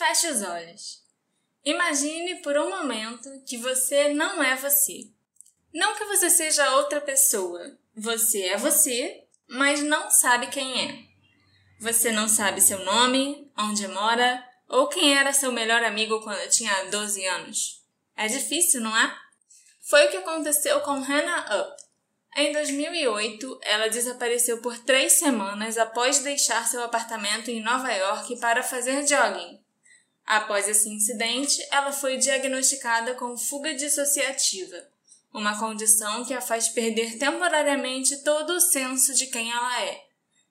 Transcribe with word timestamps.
Feche 0.00 0.28
os 0.28 0.40
olhos. 0.40 1.02
Imagine 1.62 2.36
por 2.36 2.56
um 2.56 2.70
momento 2.70 3.28
que 3.46 3.58
você 3.58 4.14
não 4.14 4.42
é 4.42 4.56
você. 4.56 5.10
Não 5.74 5.94
que 5.94 6.06
você 6.06 6.30
seja 6.30 6.76
outra 6.76 7.02
pessoa. 7.02 7.76
Você 7.94 8.44
é 8.44 8.56
você, 8.56 9.24
mas 9.46 9.82
não 9.82 10.10
sabe 10.10 10.46
quem 10.46 10.88
é. 10.88 11.04
Você 11.82 12.10
não 12.12 12.30
sabe 12.30 12.62
seu 12.62 12.82
nome, 12.82 13.52
onde 13.58 13.86
mora 13.88 14.42
ou 14.66 14.88
quem 14.88 15.18
era 15.18 15.34
seu 15.34 15.52
melhor 15.52 15.84
amigo 15.84 16.22
quando 16.22 16.48
tinha 16.48 16.84
12 16.84 17.26
anos. 17.26 17.84
É 18.16 18.26
difícil, 18.26 18.80
não 18.80 18.96
é? 18.96 19.14
Foi 19.82 20.06
o 20.06 20.10
que 20.10 20.16
aconteceu 20.16 20.80
com 20.80 20.92
Hannah 20.92 21.60
Up. 21.60 21.82
Em 22.36 22.54
2008, 22.54 23.60
ela 23.64 23.88
desapareceu 23.88 24.62
por 24.62 24.78
três 24.78 25.18
semanas 25.18 25.76
após 25.76 26.20
deixar 26.20 26.66
seu 26.66 26.82
apartamento 26.82 27.50
em 27.50 27.62
Nova 27.62 27.92
York 27.92 28.40
para 28.40 28.62
fazer 28.62 29.06
jogging. 29.06 29.60
Após 30.30 30.68
esse 30.68 30.88
incidente, 30.88 31.60
ela 31.72 31.90
foi 31.90 32.16
diagnosticada 32.16 33.16
com 33.16 33.36
fuga 33.36 33.74
dissociativa, 33.74 34.76
uma 35.34 35.58
condição 35.58 36.24
que 36.24 36.32
a 36.32 36.40
faz 36.40 36.68
perder 36.68 37.18
temporariamente 37.18 38.22
todo 38.22 38.50
o 38.50 38.60
senso 38.60 39.12
de 39.12 39.26
quem 39.26 39.50
ela 39.50 39.82
é. 39.82 40.00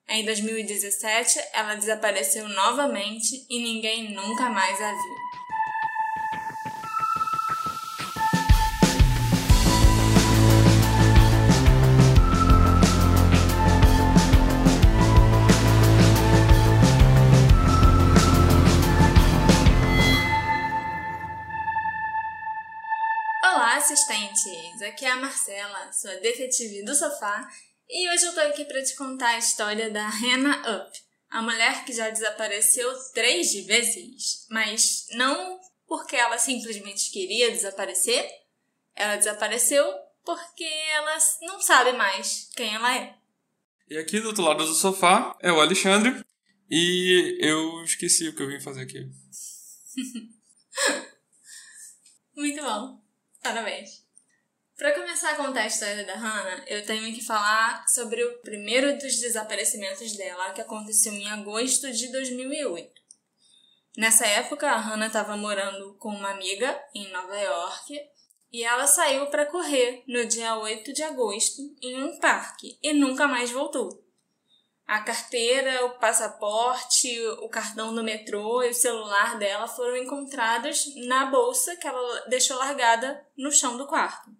Em 0.06 0.22
2017, 0.26 1.40
ela 1.54 1.76
desapareceu 1.76 2.46
novamente 2.50 3.46
e 3.48 3.58
ninguém 3.58 4.12
nunca 4.12 4.50
mais 4.50 4.78
a 4.78 4.90
viu. 4.92 5.39
Assistentes! 24.10 24.82
Aqui 24.82 25.04
é 25.04 25.10
a 25.10 25.16
Marcela, 25.16 25.92
sua 25.92 26.16
detetive 26.16 26.84
do 26.84 26.94
sofá, 26.94 27.48
e 27.88 28.10
hoje 28.10 28.24
eu 28.24 28.34
tô 28.34 28.40
aqui 28.40 28.64
para 28.64 28.82
te 28.82 28.96
contar 28.96 29.30
a 29.30 29.38
história 29.38 29.90
da 29.90 30.08
Hannah 30.08 30.62
Up, 30.76 30.98
a 31.28 31.40
mulher 31.42 31.84
que 31.84 31.92
já 31.92 32.10
desapareceu 32.10 32.92
três 33.14 33.52
vezes, 33.66 34.46
mas 34.50 35.06
não 35.12 35.60
porque 35.86 36.16
ela 36.16 36.38
simplesmente 36.38 37.10
queria 37.12 37.50
desaparecer, 37.52 38.28
ela 38.96 39.16
desapareceu 39.16 39.84
porque 40.24 40.64
ela 40.64 41.16
não 41.42 41.60
sabe 41.60 41.92
mais 41.92 42.50
quem 42.56 42.74
ela 42.74 42.96
é. 42.96 43.14
E 43.88 43.96
aqui 43.96 44.20
do 44.20 44.28
outro 44.28 44.42
lado 44.42 44.64
do 44.64 44.74
sofá 44.74 45.36
é 45.40 45.52
o 45.52 45.60
Alexandre, 45.60 46.24
e 46.68 47.38
eu 47.40 47.82
esqueci 47.84 48.28
o 48.28 48.34
que 48.34 48.42
eu 48.42 48.48
vim 48.48 48.60
fazer 48.60 48.82
aqui. 48.82 49.08
Muito 52.34 52.62
bom. 52.62 53.00
Parabéns. 53.42 53.99
Para 54.80 54.94
começar 54.94 55.32
a 55.32 55.36
contar 55.36 55.60
a 55.60 55.66
história 55.66 56.06
da 56.06 56.14
Hannah, 56.14 56.64
eu 56.66 56.82
tenho 56.86 57.14
que 57.14 57.22
falar 57.22 57.86
sobre 57.86 58.24
o 58.24 58.38
primeiro 58.38 58.96
dos 58.96 59.20
desaparecimentos 59.20 60.16
dela, 60.16 60.52
que 60.52 60.62
aconteceu 60.62 61.12
em 61.12 61.30
agosto 61.30 61.92
de 61.92 62.10
2008. 62.10 62.90
Nessa 63.98 64.26
época, 64.26 64.70
a 64.70 64.78
Hannah 64.78 65.08
estava 65.08 65.36
morando 65.36 65.96
com 65.98 66.08
uma 66.08 66.30
amiga 66.30 66.82
em 66.94 67.12
Nova 67.12 67.38
York 67.38 67.94
e 68.50 68.64
ela 68.64 68.86
saiu 68.86 69.26
para 69.26 69.44
correr 69.44 70.02
no 70.08 70.24
dia 70.24 70.56
8 70.56 70.94
de 70.94 71.02
agosto 71.02 71.60
em 71.82 72.02
um 72.02 72.18
parque 72.18 72.78
e 72.82 72.94
nunca 72.94 73.28
mais 73.28 73.50
voltou. 73.50 74.02
A 74.86 75.02
carteira, 75.02 75.84
o 75.84 75.98
passaporte, 75.98 77.20
o 77.42 77.50
cartão 77.50 77.94
do 77.94 78.02
metrô 78.02 78.62
e 78.62 78.70
o 78.70 78.74
celular 78.74 79.38
dela 79.38 79.68
foram 79.68 79.98
encontrados 79.98 80.86
na 81.06 81.26
bolsa 81.26 81.76
que 81.76 81.86
ela 81.86 82.20
deixou 82.28 82.56
largada 82.56 83.22
no 83.36 83.52
chão 83.52 83.76
do 83.76 83.86
quarto. 83.86 84.39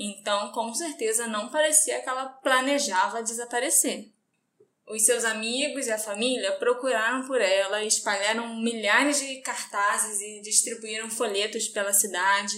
Então, 0.00 0.52
com 0.52 0.72
certeza, 0.72 1.26
não 1.26 1.48
parecia 1.48 2.00
que 2.00 2.08
ela 2.08 2.28
planejava 2.28 3.20
desaparecer. 3.20 4.12
Os 4.86 5.04
seus 5.04 5.24
amigos 5.24 5.88
e 5.88 5.90
a 5.90 5.98
família 5.98 6.52
procuraram 6.52 7.26
por 7.26 7.40
ela, 7.40 7.82
espalharam 7.82 8.54
milhares 8.60 9.18
de 9.18 9.40
cartazes 9.40 10.20
e 10.20 10.40
distribuíram 10.40 11.10
folhetos 11.10 11.66
pela 11.66 11.92
cidade, 11.92 12.56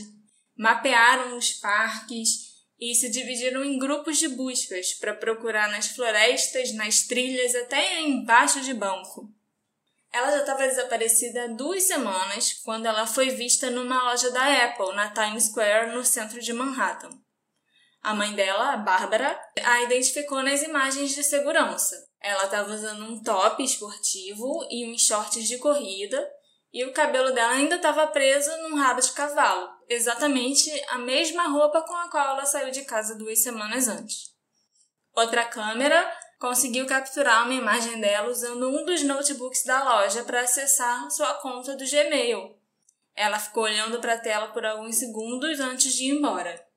mapearam 0.54 1.38
os 1.38 1.54
parques 1.54 2.50
e 2.78 2.94
se 2.94 3.09
dividiram 3.09 3.64
em 3.64 3.78
grupos 3.78 4.19
de 4.19 4.28
buscas 4.28 4.93
para 4.93 5.14
procurar 5.14 5.70
nas 5.70 5.88
florestas, 5.88 6.75
nas 6.75 7.04
trilhas, 7.04 7.54
até 7.54 8.03
embaixo 8.03 8.60
de 8.60 8.75
banco. 8.75 9.32
Ela 10.12 10.31
já 10.31 10.41
estava 10.41 10.69
desaparecida 10.69 11.44
há 11.44 11.47
duas 11.47 11.84
semanas 11.84 12.53
quando 12.62 12.84
ela 12.84 13.06
foi 13.06 13.31
vista 13.31 13.70
numa 13.70 14.10
loja 14.10 14.31
da 14.31 14.66
Apple, 14.66 14.94
na 14.94 15.09
Times 15.09 15.44
Square, 15.44 15.94
no 15.94 16.04
centro 16.04 16.38
de 16.38 16.53
Manhattan. 16.53 17.19
A 18.03 18.15
mãe 18.15 18.34
dela, 18.34 18.72
a 18.72 18.77
Bárbara, 18.78 19.38
a 19.62 19.83
identificou 19.83 20.43
nas 20.43 20.62
imagens 20.62 21.15
de 21.15 21.22
segurança. 21.22 21.97
Ela 22.21 22.44
estava 22.44 22.72
usando 22.72 23.05
um 23.05 23.22
top 23.22 23.62
esportivo 23.62 24.66
e 24.71 24.91
uns 24.91 25.03
shorts 25.03 25.47
de 25.47 25.59
corrida 25.59 26.27
e 26.72 26.84
o 26.84 26.93
cabelo 26.93 27.33
dela 27.33 27.53
ainda 27.53 27.77
estava 27.77 28.06
preso 28.06 28.50
num 28.62 28.77
rabo 28.77 29.00
de 29.00 29.11
cavalo, 29.12 29.69
exatamente 29.88 30.71
a 30.88 30.99
mesma 30.99 31.49
roupa 31.49 31.83
com 31.83 31.94
a 31.94 32.09
qual 32.09 32.34
ela 32.34 32.47
saiu 32.47 32.71
de 32.71 32.84
casa 32.84 33.16
duas 33.16 33.43
semanas 33.43 33.88
antes. 33.88 34.31
Outra 35.15 35.44
câmera 35.44 36.11
conseguiu 36.38 36.87
capturar 36.87 37.44
uma 37.44 37.55
imagem 37.55 38.00
dela 38.00 38.31
usando 38.31 38.69
um 38.69 38.84
dos 38.84 39.03
notebooks 39.03 39.65
da 39.65 39.82
loja 39.82 40.22
para 40.22 40.43
acessar 40.43 41.11
sua 41.11 41.34
conta 41.34 41.77
do 41.77 41.84
Gmail. 41.84 42.56
Ela 43.17 43.38
ficou 43.38 43.65
olhando 43.65 44.00
para 44.00 44.15
a 44.15 44.19
tela 44.19 44.49
por 44.49 44.65
alguns 44.65 44.97
segundos 44.97 45.59
antes 45.59 45.93
de 45.93 46.05
ir 46.05 46.17
embora. 46.17 46.69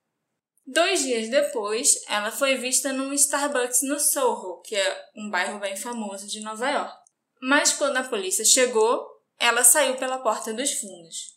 Dois 0.65 1.03
dias 1.03 1.29
depois, 1.29 1.93
ela 2.07 2.31
foi 2.31 2.55
vista 2.55 2.93
num 2.93 3.13
Starbucks 3.13 3.81
no 3.83 3.99
Soho, 3.99 4.61
que 4.61 4.75
é 4.75 5.05
um 5.15 5.29
bairro 5.29 5.59
bem 5.59 5.75
famoso 5.75 6.27
de 6.27 6.39
Nova 6.39 6.69
York. 6.69 6.93
Mas 7.41 7.73
quando 7.73 7.97
a 7.97 8.03
polícia 8.03 8.45
chegou, 8.45 9.05
ela 9.37 9.63
saiu 9.63 9.95
pela 9.97 10.19
porta 10.19 10.53
dos 10.53 10.71
fundos. 10.73 11.33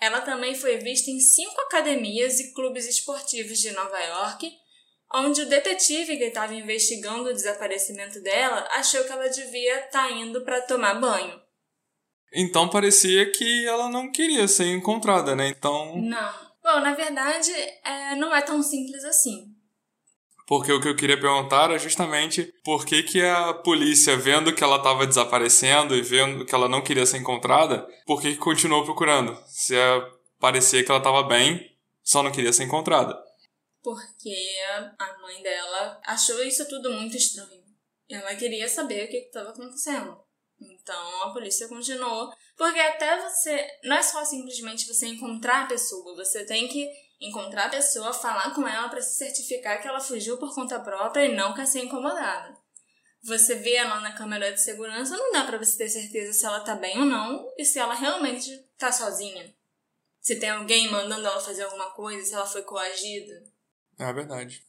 Ela 0.00 0.20
também 0.20 0.56
foi 0.56 0.78
vista 0.78 1.10
em 1.10 1.20
cinco 1.20 1.60
academias 1.62 2.40
e 2.40 2.52
clubes 2.52 2.88
esportivos 2.88 3.58
de 3.58 3.70
Nova 3.70 3.98
York, 4.00 4.52
onde 5.14 5.42
o 5.42 5.48
detetive 5.48 6.16
que 6.16 6.24
estava 6.24 6.52
investigando 6.52 7.28
o 7.28 7.32
desaparecimento 7.32 8.20
dela 8.20 8.66
achou 8.72 9.04
que 9.04 9.12
ela 9.12 9.28
devia 9.28 9.84
estar 9.86 10.08
tá 10.08 10.10
indo 10.10 10.44
para 10.44 10.60
tomar 10.62 10.94
banho. 10.94 11.40
Então 12.32 12.68
parecia 12.68 13.30
que 13.30 13.64
ela 13.66 13.88
não 13.88 14.10
queria 14.10 14.48
ser 14.48 14.66
encontrada, 14.66 15.36
né? 15.36 15.48
Então. 15.48 15.96
Não. 15.96 16.43
Bom, 16.64 16.80
na 16.80 16.94
verdade, 16.94 17.52
é, 17.84 18.16
não 18.16 18.34
é 18.34 18.40
tão 18.40 18.62
simples 18.62 19.04
assim. 19.04 19.54
Porque 20.46 20.72
o 20.72 20.80
que 20.80 20.88
eu 20.88 20.96
queria 20.96 21.20
perguntar 21.20 21.64
era 21.64 21.78
justamente 21.78 22.50
por 22.64 22.86
que, 22.86 23.02
que 23.02 23.22
a 23.22 23.52
polícia, 23.52 24.16
vendo 24.16 24.54
que 24.54 24.64
ela 24.64 24.76
estava 24.76 25.06
desaparecendo 25.06 25.94
e 25.94 26.00
vendo 26.00 26.46
que 26.46 26.54
ela 26.54 26.66
não 26.66 26.82
queria 26.82 27.04
ser 27.04 27.18
encontrada, 27.18 27.86
por 28.06 28.20
que, 28.20 28.32
que 28.32 28.38
continuou 28.38 28.82
procurando? 28.82 29.38
Se 29.46 29.76
é, 29.76 30.10
parecia 30.40 30.82
que 30.82 30.90
ela 30.90 31.00
estava 31.00 31.22
bem, 31.22 31.70
só 32.02 32.22
não 32.22 32.32
queria 32.32 32.52
ser 32.52 32.64
encontrada. 32.64 33.14
Porque 33.82 34.34
a 34.98 35.18
mãe 35.20 35.42
dela 35.42 36.00
achou 36.06 36.42
isso 36.42 36.66
tudo 36.66 36.90
muito 36.90 37.14
estranho. 37.14 37.62
Ela 38.08 38.34
queria 38.36 38.68
saber 38.68 39.04
o 39.04 39.08
que 39.08 39.18
estava 39.18 39.50
acontecendo. 39.50 40.18
Então 40.58 41.22
a 41.24 41.32
polícia 41.32 41.68
continuou. 41.68 42.30
Porque 42.56 42.78
até 42.78 43.20
você. 43.20 43.66
Não 43.82 43.96
é 43.96 44.02
só 44.02 44.24
simplesmente 44.24 44.86
você 44.86 45.06
encontrar 45.06 45.64
a 45.64 45.66
pessoa, 45.66 46.14
você 46.14 46.44
tem 46.44 46.68
que 46.68 46.88
encontrar 47.20 47.66
a 47.66 47.70
pessoa, 47.70 48.12
falar 48.12 48.54
com 48.54 48.66
ela 48.66 48.88
para 48.88 49.00
se 49.00 49.16
certificar 49.16 49.80
que 49.80 49.88
ela 49.88 50.00
fugiu 50.00 50.38
por 50.38 50.54
conta 50.54 50.78
própria 50.80 51.26
e 51.26 51.34
não 51.34 51.54
quer 51.54 51.66
ser 51.66 51.80
incomodada. 51.80 52.56
Você 53.22 53.54
vê 53.54 53.74
ela 53.74 54.00
na 54.00 54.12
câmera 54.12 54.52
de 54.52 54.60
segurança, 54.60 55.16
não 55.16 55.32
dá 55.32 55.44
para 55.44 55.56
você 55.56 55.78
ter 55.78 55.88
certeza 55.88 56.32
se 56.32 56.44
ela 56.44 56.60
tá 56.60 56.74
bem 56.74 56.98
ou 56.98 57.06
não 57.06 57.50
e 57.56 57.64
se 57.64 57.78
ela 57.78 57.94
realmente 57.94 58.50
tá 58.76 58.92
sozinha. 58.92 59.54
Se 60.20 60.36
tem 60.36 60.50
alguém 60.50 60.90
mandando 60.90 61.26
ela 61.26 61.40
fazer 61.40 61.64
alguma 61.64 61.90
coisa, 61.92 62.24
se 62.24 62.34
ela 62.34 62.46
foi 62.46 62.62
coagida. 62.62 63.44
É 63.98 64.12
verdade. 64.12 64.64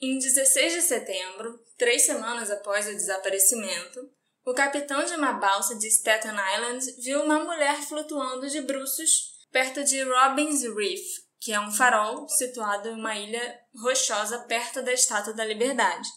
Em 0.00 0.18
16 0.18 0.74
de 0.74 0.82
setembro, 0.82 1.58
três 1.76 2.04
semanas 2.04 2.50
após 2.50 2.86
o 2.86 2.94
desaparecimento, 2.94 4.10
o 4.44 4.54
capitão 4.54 5.04
de 5.04 5.14
uma 5.14 5.32
balsa 5.34 5.74
de 5.76 5.88
Staten 5.88 6.30
Island 6.54 6.84
viu 7.02 7.22
uma 7.22 7.38
mulher 7.40 7.82
flutuando 7.82 8.48
de 8.48 8.60
bruços 8.60 9.38
perto 9.52 9.84
de 9.84 10.02
Robbins 10.02 10.62
Reef, 10.62 11.02
que 11.40 11.52
é 11.52 11.60
um 11.60 11.70
farol 11.70 12.28
situado 12.28 12.88
em 12.88 12.94
uma 12.94 13.14
ilha 13.14 13.60
rochosa 13.80 14.38
perto 14.40 14.82
da 14.82 14.92
Estátua 14.92 15.32
da 15.32 15.44
Liberdade. 15.44 16.08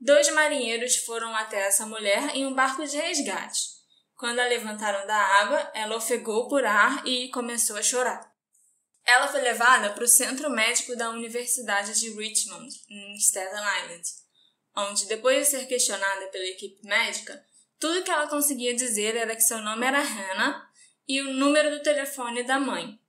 Dois 0.00 0.32
marinheiros 0.32 0.96
foram 0.96 1.34
até 1.34 1.66
essa 1.66 1.84
mulher 1.84 2.34
em 2.34 2.46
um 2.46 2.54
barco 2.54 2.86
de 2.86 2.96
resgate. 2.96 3.60
Quando 4.16 4.38
a 4.38 4.46
levantaram 4.46 5.06
da 5.06 5.16
água, 5.16 5.70
ela 5.74 5.96
ofegou 5.96 6.48
por 6.48 6.64
ar 6.64 7.06
e 7.06 7.30
começou 7.30 7.76
a 7.76 7.82
chorar. 7.82 8.30
Ela 9.04 9.28
foi 9.28 9.40
levada 9.40 9.90
para 9.90 10.04
o 10.04 10.08
centro 10.08 10.50
médico 10.50 10.94
da 10.96 11.10
Universidade 11.10 11.98
de 11.98 12.10
Richmond, 12.10 12.68
em 12.88 13.16
Staten 13.16 13.58
Island, 13.82 14.02
onde, 14.76 15.06
depois 15.06 15.38
de 15.38 15.44
ser 15.46 15.66
questionada 15.66 16.26
pela 16.28 16.46
equipe 16.46 16.86
médica, 16.86 17.44
Tudo 17.80 18.02
que 18.02 18.10
ela 18.10 18.28
conseguia 18.28 18.74
dizer 18.74 19.16
era 19.16 19.34
que 19.34 19.40
seu 19.40 19.58
nome 19.62 19.86
era 19.86 20.02
Hannah 20.02 20.68
e 21.08 21.22
o 21.22 21.32
número 21.32 21.70
do 21.70 21.82
telefone 21.82 22.42
da 22.42 22.60
mãe. 22.60 23.00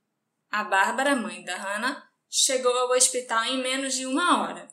A 0.50 0.64
Bárbara, 0.64 1.14
mãe 1.14 1.44
da 1.44 1.54
Hannah, 1.56 2.02
chegou 2.30 2.72
ao 2.72 2.90
hospital 2.92 3.44
em 3.44 3.62
menos 3.62 3.94
de 3.94 4.06
uma 4.06 4.42
hora. 4.42 4.66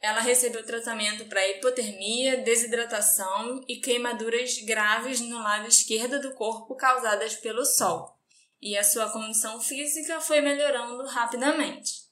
Ela 0.00 0.20
recebeu 0.20 0.64
tratamento 0.64 1.26
para 1.26 1.46
hipotermia, 1.46 2.38
desidratação 2.38 3.62
e 3.68 3.76
queimaduras 3.76 4.58
graves 4.60 5.20
no 5.20 5.38
lado 5.38 5.68
esquerdo 5.68 6.20
do 6.20 6.34
corpo 6.34 6.74
causadas 6.74 7.34
pelo 7.36 7.66
sol, 7.66 8.18
e 8.60 8.76
a 8.78 8.84
sua 8.84 9.10
condição 9.10 9.60
física 9.60 10.22
foi 10.22 10.40
melhorando 10.40 11.06
rapidamente. 11.06 12.04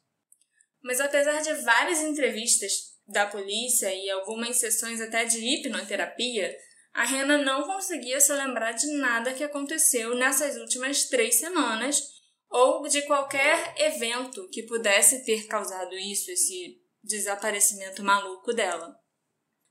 Mas 0.83 1.01
apesar 1.01 1.41
de 1.41 1.55
várias 1.63 2.01
entrevistas 2.01 2.92
da 3.07 3.27
polícia 3.27 3.93
e 3.95 4.09
algumas 4.11 4.57
sessões 4.57 5.01
até 5.01 5.25
de 5.25 5.39
hipnoterapia, 5.39 6.57
a 6.93 7.05
Rena 7.05 7.39
não 7.39 7.65
conseguia 7.65 8.21
se 8.21 8.33
lembrar 8.33 8.73
de 8.73 8.87
nada 8.99 9.33
que 9.33 9.43
aconteceu 9.43 10.15
nessas 10.15 10.57
últimas 10.57 11.05
três 11.05 11.37
semanas 11.37 12.03
ou 12.51 12.87
de 12.87 13.03
qualquer 13.03 13.75
evento 13.79 14.47
que 14.51 14.65
pudesse 14.65 15.25
ter 15.25 15.47
causado 15.47 15.95
isso, 15.95 16.31
esse 16.31 16.79
desaparecimento 17.03 18.03
maluco 18.03 18.53
dela. 18.53 18.95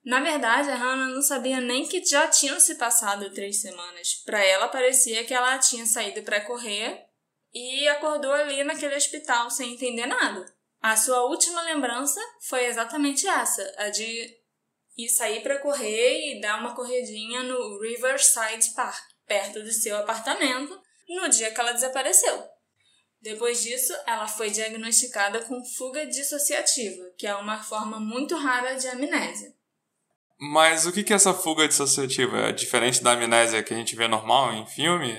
Na 0.03 0.19
verdade, 0.19 0.69
a 0.71 0.75
Hannah 0.75 1.09
não 1.09 1.21
sabia 1.21 1.61
nem 1.61 1.87
que 1.87 2.03
já 2.03 2.27
tinham 2.27 2.59
se 2.59 2.75
passado 2.75 3.31
três 3.33 3.61
semanas. 3.61 4.15
Para 4.25 4.43
ela, 4.43 4.67
parecia 4.67 5.23
que 5.23 5.33
ela 5.33 5.59
tinha 5.59 5.85
saído 5.85 6.23
para 6.23 6.41
correr 6.41 7.05
e 7.53 7.87
acordou 7.87 8.31
ali 8.31 8.63
naquele 8.63 8.95
hospital 8.95 9.51
sem 9.51 9.73
entender 9.73 10.07
nada. 10.07 10.43
A 10.81 10.97
sua 10.97 11.25
última 11.25 11.61
lembrança 11.61 12.19
foi 12.41 12.65
exatamente 12.65 13.27
essa, 13.27 13.71
a 13.77 13.89
de 13.89 14.29
ir 14.97 15.09
sair 15.09 15.41
para 15.41 15.59
correr 15.59 16.35
e 16.35 16.41
dar 16.41 16.59
uma 16.59 16.73
corridinha 16.73 17.43
no 17.43 17.79
Riverside 17.79 18.73
Park, 18.75 19.03
perto 19.27 19.61
do 19.61 19.71
seu 19.71 19.95
apartamento, 19.97 20.75
no 21.07 21.29
dia 21.29 21.51
que 21.51 21.59
ela 21.59 21.71
desapareceu. 21.71 22.43
Depois 23.21 23.61
disso, 23.61 23.93
ela 24.07 24.27
foi 24.27 24.49
diagnosticada 24.49 25.41
com 25.41 25.63
fuga 25.77 26.07
dissociativa, 26.07 27.03
que 27.15 27.27
é 27.27 27.35
uma 27.35 27.61
forma 27.61 27.99
muito 27.99 28.35
rara 28.35 28.73
de 28.73 28.87
amnésia. 28.87 29.53
Mas 30.39 30.87
o 30.87 30.91
que 30.91 31.13
é 31.13 31.15
essa 31.15 31.35
fuga 31.35 31.67
dissociativa? 31.67 32.47
É 32.47 32.51
diferente 32.51 33.03
da 33.03 33.11
amnésia 33.11 33.61
que 33.61 33.75
a 33.75 33.77
gente 33.77 33.95
vê 33.95 34.07
normal 34.07 34.51
em 34.53 34.65
filme? 34.65 35.15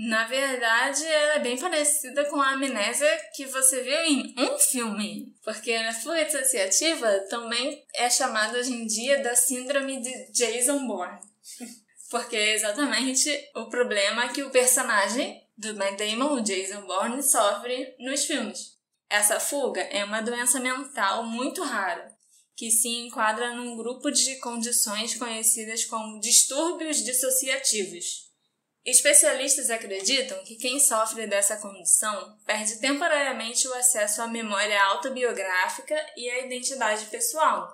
Na 0.00 0.28
verdade, 0.28 1.04
ela 1.04 1.34
é 1.34 1.38
bem 1.40 1.58
parecida 1.58 2.24
com 2.26 2.40
a 2.40 2.52
amnésia 2.52 3.20
que 3.34 3.46
você 3.46 3.82
viu 3.82 4.00
em 4.04 4.32
um 4.38 4.56
filme. 4.56 5.34
Porque 5.42 5.72
a 5.72 5.92
fuga 5.92 6.24
dissociativa 6.24 7.18
também 7.28 7.84
é 7.96 8.08
chamada 8.08 8.56
hoje 8.58 8.72
em 8.72 8.86
dia 8.86 9.20
da 9.24 9.34
síndrome 9.34 10.00
de 10.00 10.30
Jason 10.30 10.86
Bourne. 10.86 11.18
Porque 12.12 12.36
é 12.36 12.54
exatamente 12.54 13.28
o 13.56 13.68
problema 13.68 14.28
que 14.28 14.44
o 14.44 14.50
personagem 14.50 15.44
do 15.56 15.74
Matt 15.74 15.98
Damon, 15.98 16.34
o 16.34 16.42
Jason 16.42 16.82
Bourne, 16.82 17.20
sofre 17.20 17.96
nos 17.98 18.24
filmes. 18.24 18.78
Essa 19.10 19.40
fuga 19.40 19.80
é 19.80 20.04
uma 20.04 20.20
doença 20.20 20.60
mental 20.60 21.24
muito 21.24 21.64
rara, 21.64 22.16
que 22.54 22.70
se 22.70 22.88
enquadra 22.88 23.52
num 23.52 23.76
grupo 23.76 24.12
de 24.12 24.36
condições 24.36 25.16
conhecidas 25.16 25.84
como 25.86 26.20
distúrbios 26.20 27.02
dissociativos. 27.02 28.27
Especialistas 28.88 29.68
acreditam 29.68 30.42
que 30.44 30.56
quem 30.56 30.80
sofre 30.80 31.26
dessa 31.26 31.58
condição 31.58 32.38
perde 32.46 32.80
temporariamente 32.80 33.68
o 33.68 33.74
acesso 33.74 34.22
à 34.22 34.26
memória 34.26 34.82
autobiográfica 34.84 35.94
e 36.16 36.30
à 36.30 36.46
identidade 36.46 37.04
pessoal. 37.04 37.70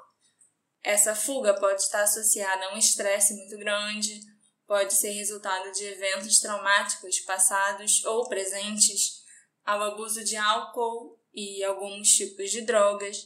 Essa 0.82 1.14
fuga 1.14 1.54
pode 1.54 1.80
estar 1.80 2.02
associada 2.02 2.64
a 2.64 2.74
um 2.74 2.78
estresse 2.78 3.32
muito 3.34 3.56
grande, 3.58 4.20
pode 4.66 4.92
ser 4.92 5.10
resultado 5.10 5.70
de 5.70 5.84
eventos 5.84 6.40
traumáticos 6.40 7.20
passados 7.20 8.04
ou 8.04 8.28
presentes, 8.28 9.22
ao 9.64 9.80
abuso 9.82 10.24
de 10.24 10.36
álcool 10.36 11.16
e 11.32 11.62
alguns 11.62 12.08
tipos 12.08 12.50
de 12.50 12.62
drogas. 12.62 13.24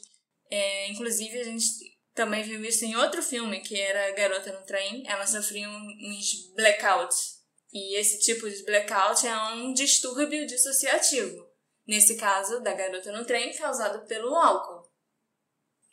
É, 0.51 0.91
inclusive, 0.91 1.41
a 1.41 1.45
gente 1.45 1.65
também 2.15 2.43
viu 2.43 2.63
isso 2.67 2.85
em 2.85 2.97
outro 2.97 3.23
filme, 3.23 3.61
que 3.61 3.81
era 3.81 4.13
Garota 4.13 4.53
no 4.53 4.67
Trem. 4.67 5.05
Ela 5.07 5.27
sofria 5.27 5.67
uns 5.71 6.53
blackouts. 6.55 7.38
E 7.73 7.99
esse 7.99 8.19
tipo 8.21 8.49
de 8.49 8.65
blackout 8.65 9.27
é 9.27 9.37
um 9.53 9.73
distúrbio 9.73 10.47
dissociativo. 10.47 11.47
Nesse 11.87 12.17
caso, 12.17 12.61
da 12.61 12.75
Garota 12.75 13.13
no 13.13 13.25
Trem, 13.25 13.55
causado 13.57 14.07
pelo 14.07 14.35
álcool. 14.35 14.89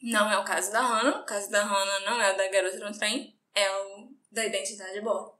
Não 0.04 0.30
é 0.31 0.38
o 0.38 0.45
caso 0.45 0.72
da 0.72 0.81
Hannah. 0.81 1.22
O 1.22 1.25
caso 1.25 1.50
da 1.50 1.63
Hannah 1.63 2.00
não 2.01 2.22
é 2.22 2.33
o 2.33 2.38
da 2.38 2.48
Garota 2.50 2.77
no 2.80 2.98
Trem, 2.98 3.39
é 3.54 3.72
o 3.72 4.10
da 4.31 4.45
identidade 4.45 5.00
boa. 5.01 5.38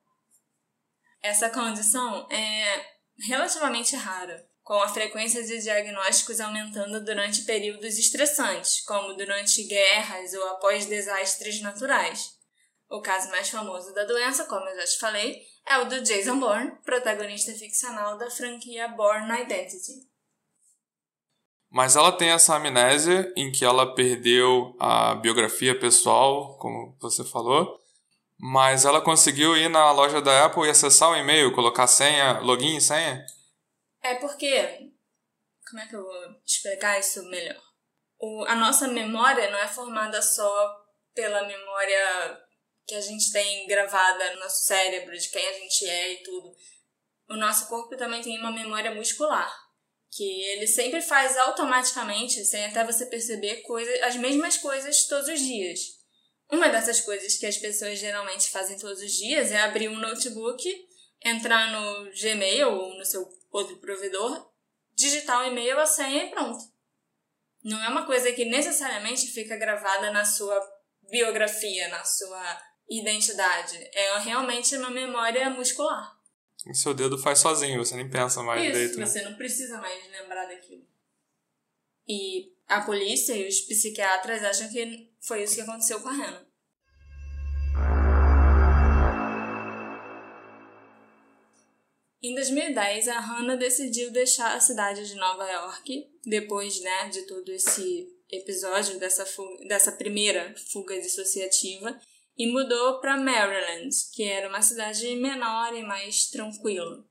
Essa 1.22 1.50
condição 1.50 2.28
é 2.32 2.86
relativamente 3.20 3.96
rara, 3.96 4.48
com 4.62 4.74
a 4.76 4.88
frequência 4.88 5.44
de 5.44 5.62
diagnósticos 5.62 6.40
aumentando 6.40 7.04
durante 7.04 7.44
períodos 7.44 7.98
estressantes, 7.98 8.82
como 8.82 9.14
durante 9.16 9.64
guerras 9.64 10.34
ou 10.34 10.48
após 10.50 10.86
desastres 10.86 11.62
naturais. 11.62 12.36
O 12.90 13.02
caso 13.02 13.30
mais 13.30 13.50
famoso 13.50 13.94
da 13.94 14.04
doença, 14.04 14.46
como 14.46 14.68
eu 14.68 14.76
já 14.76 14.86
te 14.86 15.00
falei, 15.00 15.42
é 15.68 15.78
o 15.80 15.86
do 15.86 16.02
Jason 16.02 16.40
Bourne, 16.40 16.72
protagonista 16.84 17.52
ficcional 17.54 18.18
da 18.18 18.30
franquia 18.30 18.88
Bourne 18.90 19.42
Identity. 19.42 19.94
Mas 21.70 21.96
ela 21.96 22.12
tem 22.12 22.30
essa 22.30 22.56
amnésia 22.56 23.34
em 23.36 23.52
que 23.52 23.66
ela 23.66 23.96
perdeu 23.96 24.76
a 24.80 25.16
biografia 25.16 25.78
pessoal, 25.78 26.58
como 26.58 26.96
você 27.02 27.24
falou, 27.24 27.80
mas 28.38 28.86
ela 28.86 29.02
conseguiu 29.02 29.58
ir 29.58 29.70
na 29.70 29.92
loja 29.92 30.22
da 30.22 30.46
Apple 30.46 30.66
e 30.68 30.70
acessar 30.70 31.10
o 31.10 31.16
e-mail, 31.16 31.54
colocar 31.54 31.88
senha, 31.88 32.40
login 32.40 32.78
e 32.78 32.82
senha? 32.82 33.26
É 34.04 34.16
porque. 34.16 34.92
Como 35.70 35.82
é 35.82 35.88
que 35.88 35.96
eu 35.96 36.04
vou 36.04 36.14
explicar 36.46 37.00
isso 37.00 37.24
melhor? 37.24 37.60
O, 38.20 38.46
a 38.48 38.56
nossa 38.56 38.88
memória 38.88 39.50
não 39.50 39.58
é 39.58 39.68
formada 39.68 40.22
só 40.22 40.76
pela 41.14 41.48
memória 41.48 42.45
que 42.88 42.96
a 42.96 43.02
gente 43.02 43.32
tem 43.32 43.68
gravada 43.68 44.34
no 44.34 44.42
nosso 44.42 44.66
cérebro, 44.66 45.18
de 45.18 45.30
quem 45.30 45.46
a 45.48 45.54
gente 45.54 45.86
é 45.86 46.14
e 46.14 46.24
tudo. 46.24 46.56
O 47.30 47.36
nosso 47.36 47.68
corpo 47.68 47.98
também 47.98 48.22
tem 48.22 48.38
uma 48.40 48.52
memória 48.52 48.94
muscular, 48.94 49.52
que 50.12 50.24
ele 50.24 50.68
sempre 50.68 51.02
faz 51.02 51.36
automaticamente, 51.38 52.46
sem 52.46 52.66
até 52.66 52.84
você 52.84 53.06
perceber, 53.08 53.62
coisa, 53.64 54.06
as 54.06 54.16
mesmas 54.16 54.58
coisas 54.58 55.06
todos 55.08 55.28
os 55.28 55.40
dias. 55.40 55.80
Uma 56.52 56.70
dessas 56.70 57.02
coisas 57.02 57.38
que 57.38 57.48
as 57.48 57.58
pessoas 57.58 57.98
geralmente 57.98 58.52
fazem 58.52 58.78
todos 58.78 59.02
os 59.02 59.12
dias 59.12 59.52
é 59.52 59.62
abrir 59.62 59.90
um 59.90 59.98
notebook, 59.98 60.64
entrar 61.24 61.72
no 61.72 62.12
Gmail 62.12 62.70
ou 62.70 62.96
no 62.96 63.04
seu 63.04 63.28
outro 63.52 63.78
provedor, 63.78 64.48
digitar 64.94 65.42
o 65.42 65.48
e-mail, 65.48 65.80
a 65.80 65.88
senha 65.88 66.26
e 66.26 66.30
pronto. 66.30 66.64
Não 67.64 67.84
é 67.84 67.90
uma 67.90 68.06
coisa 68.06 68.32
que 68.32 68.46
necessariamente 68.46 69.26
fica 69.28 69.58
gravada 69.58 70.12
na 70.12 70.24
sua 70.24 70.62
biografia, 71.10 71.88
na 71.88 72.04
sua 72.04 72.62
identidade. 72.90 73.78
É 73.94 74.20
realmente 74.20 74.76
uma 74.78 74.90
memória 74.90 75.50
muscular. 75.50 76.16
O 76.68 76.74
seu 76.74 76.94
dedo 76.94 77.18
faz 77.18 77.40
sozinho, 77.40 77.84
você 77.84 77.96
nem 77.96 78.10
pensa 78.10 78.42
mais 78.42 78.64
Isso, 78.64 78.72
direito. 78.72 79.00
você 79.00 79.22
não 79.22 79.36
precisa 79.36 79.80
mais 79.80 80.12
lembrar 80.12 80.46
daquilo. 80.46 80.84
E 82.08 82.52
a 82.68 82.82
polícia 82.82 83.34
e 83.34 83.48
os 83.48 83.62
psiquiatras 83.62 84.44
acham 84.44 84.70
que 84.70 85.12
foi 85.20 85.44
isso 85.44 85.56
que 85.56 85.62
aconteceu 85.62 86.00
com 86.02 86.10
a 86.10 86.14
Hannah. 86.14 86.46
Em 92.22 92.34
2010, 92.34 93.08
a 93.08 93.20
Hannah 93.20 93.56
decidiu 93.56 94.10
deixar 94.12 94.56
a 94.56 94.60
cidade 94.60 95.06
de 95.08 95.14
Nova 95.14 95.48
York, 95.48 96.10
depois 96.26 96.82
né, 96.82 97.10
de 97.10 97.22
todo 97.28 97.52
esse 97.52 98.08
episódio 98.32 98.98
dessa, 98.98 99.24
fuga, 99.28 99.68
dessa 99.68 99.92
primeira 99.92 100.56
fuga 100.72 101.00
dissociativa, 101.00 102.00
e 102.38 102.52
mudou 102.52 103.00
para 103.00 103.18
Maryland, 103.18 103.90
que 104.14 104.24
era 104.24 104.50
uma 104.50 104.62
cidade 104.62 105.16
menor 105.16 105.74
e 105.76 105.84
mais 105.84 106.30
tranquila. 106.30 107.06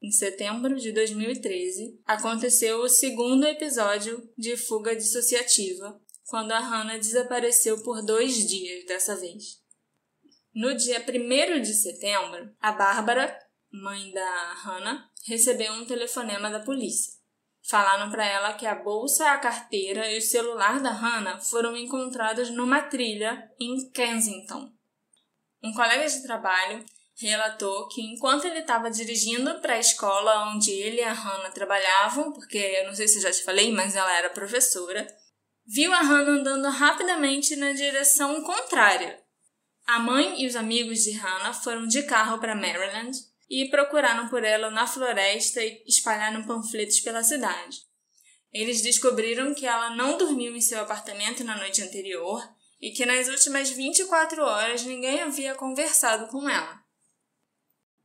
Em 0.00 0.10
setembro 0.12 0.76
de 0.76 0.92
2013, 0.92 2.00
aconteceu 2.06 2.80
o 2.80 2.88
segundo 2.88 3.44
episódio 3.46 4.30
de 4.36 4.56
fuga 4.56 4.94
dissociativa, 4.94 6.00
quando 6.26 6.52
a 6.52 6.60
Hannah 6.60 6.98
desapareceu 6.98 7.82
por 7.82 8.04
dois 8.04 8.46
dias 8.46 8.84
dessa 8.86 9.16
vez. 9.16 9.60
No 10.54 10.74
dia 10.76 11.00
1 11.00 11.62
de 11.62 11.74
setembro, 11.74 12.54
a 12.60 12.72
Bárbara, 12.72 13.36
mãe 13.72 14.12
da 14.12 14.52
Hannah, 14.64 15.10
recebeu 15.26 15.72
um 15.72 15.84
telefonema 15.84 16.50
da 16.50 16.60
polícia. 16.60 17.17
Falaram 17.68 18.10
para 18.10 18.24
ela 18.24 18.54
que 18.54 18.66
a 18.66 18.74
bolsa, 18.74 19.30
a 19.30 19.36
carteira 19.36 20.10
e 20.10 20.16
o 20.16 20.22
celular 20.22 20.80
da 20.80 20.90
Hannah 20.90 21.38
foram 21.38 21.76
encontrados 21.76 22.48
numa 22.48 22.80
trilha 22.80 23.46
em 23.60 23.90
Kensington. 23.90 24.72
Um 25.62 25.74
colega 25.74 26.08
de 26.08 26.22
trabalho 26.22 26.82
relatou 27.20 27.86
que 27.88 28.00
enquanto 28.00 28.46
ele 28.46 28.60
estava 28.60 28.90
dirigindo 28.90 29.60
para 29.60 29.74
a 29.74 29.78
escola 29.78 30.48
onde 30.48 30.70
ele 30.70 31.02
e 31.02 31.04
a 31.04 31.12
Hannah 31.12 31.50
trabalhavam, 31.50 32.32
porque 32.32 32.56
eu 32.56 32.86
não 32.86 32.94
sei 32.94 33.06
se 33.06 33.20
já 33.20 33.30
te 33.30 33.44
falei, 33.44 33.70
mas 33.70 33.94
ela 33.94 34.16
era 34.16 34.30
professora, 34.30 35.06
viu 35.66 35.92
a 35.92 36.00
Hannah 36.00 36.40
andando 36.40 36.70
rapidamente 36.70 37.54
na 37.54 37.72
direção 37.72 38.42
contrária. 38.44 39.22
A 39.86 39.98
mãe 39.98 40.40
e 40.42 40.46
os 40.46 40.56
amigos 40.56 41.00
de 41.00 41.12
Hannah 41.12 41.52
foram 41.52 41.86
de 41.86 42.02
carro 42.04 42.38
para 42.38 42.54
Maryland 42.54 43.27
e 43.48 43.68
procuraram 43.70 44.28
por 44.28 44.44
ela 44.44 44.70
na 44.70 44.86
floresta 44.86 45.62
e 45.62 45.82
espalharam 45.86 46.44
panfletos 46.44 47.00
pela 47.00 47.22
cidade. 47.22 47.78
Eles 48.52 48.82
descobriram 48.82 49.54
que 49.54 49.66
ela 49.66 49.90
não 49.90 50.16
dormiu 50.18 50.54
em 50.54 50.60
seu 50.60 50.80
apartamento 50.80 51.44
na 51.44 51.56
noite 51.56 51.82
anterior 51.82 52.42
e 52.80 52.90
que 52.90 53.04
nas 53.04 53.28
últimas 53.28 53.70
24 53.70 54.42
horas 54.42 54.84
ninguém 54.84 55.22
havia 55.22 55.54
conversado 55.54 56.28
com 56.28 56.48
ela. 56.48 56.80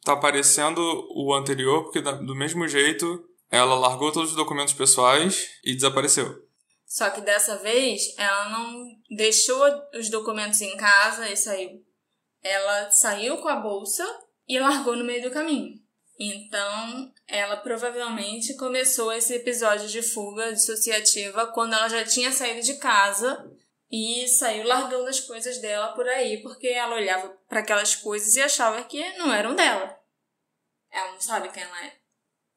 Tá 0.03 0.17
parecendo 0.17 0.81
o 1.15 1.33
anterior, 1.33 1.83
porque 1.83 2.01
do 2.01 2.35
mesmo 2.35 2.67
jeito 2.67 3.23
ela 3.49 3.75
largou 3.75 4.11
todos 4.11 4.31
os 4.31 4.35
documentos 4.35 4.73
pessoais 4.73 5.49
e 5.63 5.75
desapareceu. 5.75 6.43
Só 6.85 7.09
que 7.09 7.21
dessa 7.21 7.57
vez 7.57 8.13
ela 8.17 8.49
não 8.49 8.85
deixou 9.09 9.63
os 9.95 10.09
documentos 10.09 10.61
em 10.61 10.75
casa 10.75 11.29
e 11.29 11.37
saiu. 11.37 11.83
Ela 12.41 12.91
saiu 12.91 13.37
com 13.37 13.47
a 13.47 13.55
bolsa 13.55 14.05
e 14.47 14.59
largou 14.59 14.95
no 14.95 15.03
meio 15.03 15.21
do 15.23 15.31
caminho. 15.31 15.81
Então, 16.19 17.11
ela 17.27 17.57
provavelmente 17.57 18.55
começou 18.55 19.11
esse 19.11 19.33
episódio 19.33 19.87
de 19.87 20.01
fuga 20.01 20.53
dissociativa 20.53 21.47
quando 21.47 21.73
ela 21.73 21.89
já 21.89 22.03
tinha 22.03 22.31
saído 22.31 22.61
de 22.61 22.75
casa 22.75 23.51
e 23.91 24.27
saiu 24.27 24.65
largando 24.65 25.07
as 25.07 25.19
coisas 25.19 25.59
dela 25.59 25.93
por 25.93 26.07
aí, 26.07 26.41
porque 26.41 26.67
ela 26.67 26.95
olhava 26.95 27.29
para 27.47 27.59
aquelas 27.59 27.95
coisas 27.95 28.35
e 28.35 28.41
achava 28.41 28.83
que 28.83 29.17
não 29.17 29.33
eram 29.33 29.55
dela. 29.55 29.99
Ela 30.91 31.11
não 31.11 31.21
sabe 31.21 31.49
quem 31.49 31.63
ela 31.63 31.85
é. 31.85 31.93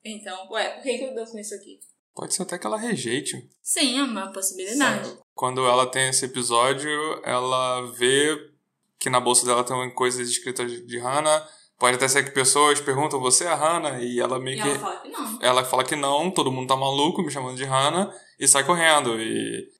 Então, 0.04 0.48
ué, 0.50 0.74
por 0.74 0.82
que, 0.82 0.98
que 0.98 1.04
eu 1.04 1.14
dou 1.14 1.26
com 1.26 1.38
isso 1.38 1.54
aqui? 1.54 1.80
Pode 2.14 2.34
ser 2.34 2.42
até 2.42 2.58
que 2.58 2.66
ela 2.66 2.78
rejeite. 2.78 3.50
Sim, 3.60 3.98
é 3.98 4.02
uma 4.02 4.32
possibilidade. 4.32 5.18
Quando 5.34 5.66
ela 5.66 5.86
tem 5.86 6.08
esse 6.08 6.24
episódio, 6.24 6.90
ela 7.22 7.82
vê 7.92 8.50
que 8.98 9.10
na 9.10 9.20
bolsa 9.20 9.44
dela 9.44 9.64
tem 9.64 9.94
coisas 9.94 10.28
escritas 10.28 10.70
de 10.86 10.98
Hannah. 10.98 11.46
Pode 11.78 11.96
até 11.96 12.08
ser 12.08 12.24
que 12.24 12.30
pessoas 12.30 12.80
perguntam, 12.80 13.20
você 13.20 13.44
é 13.44 13.48
a 13.48 13.54
Hannah? 13.54 14.00
E 14.00 14.18
ela 14.18 14.38
meio 14.38 14.58
e 14.58 14.62
que. 14.62 14.68
Ela 14.68 14.78
fala 14.78 14.96
que 15.00 15.08
não. 15.08 15.38
Ela 15.42 15.64
fala 15.64 15.84
que 15.84 15.96
não, 15.96 16.30
todo 16.30 16.52
mundo 16.52 16.68
tá 16.68 16.76
maluco 16.76 17.22
me 17.22 17.30
chamando 17.30 17.56
de 17.56 17.64
Hannah 17.64 18.10
e 18.40 18.48
sai 18.48 18.64
correndo. 18.64 19.20
E 19.20 19.76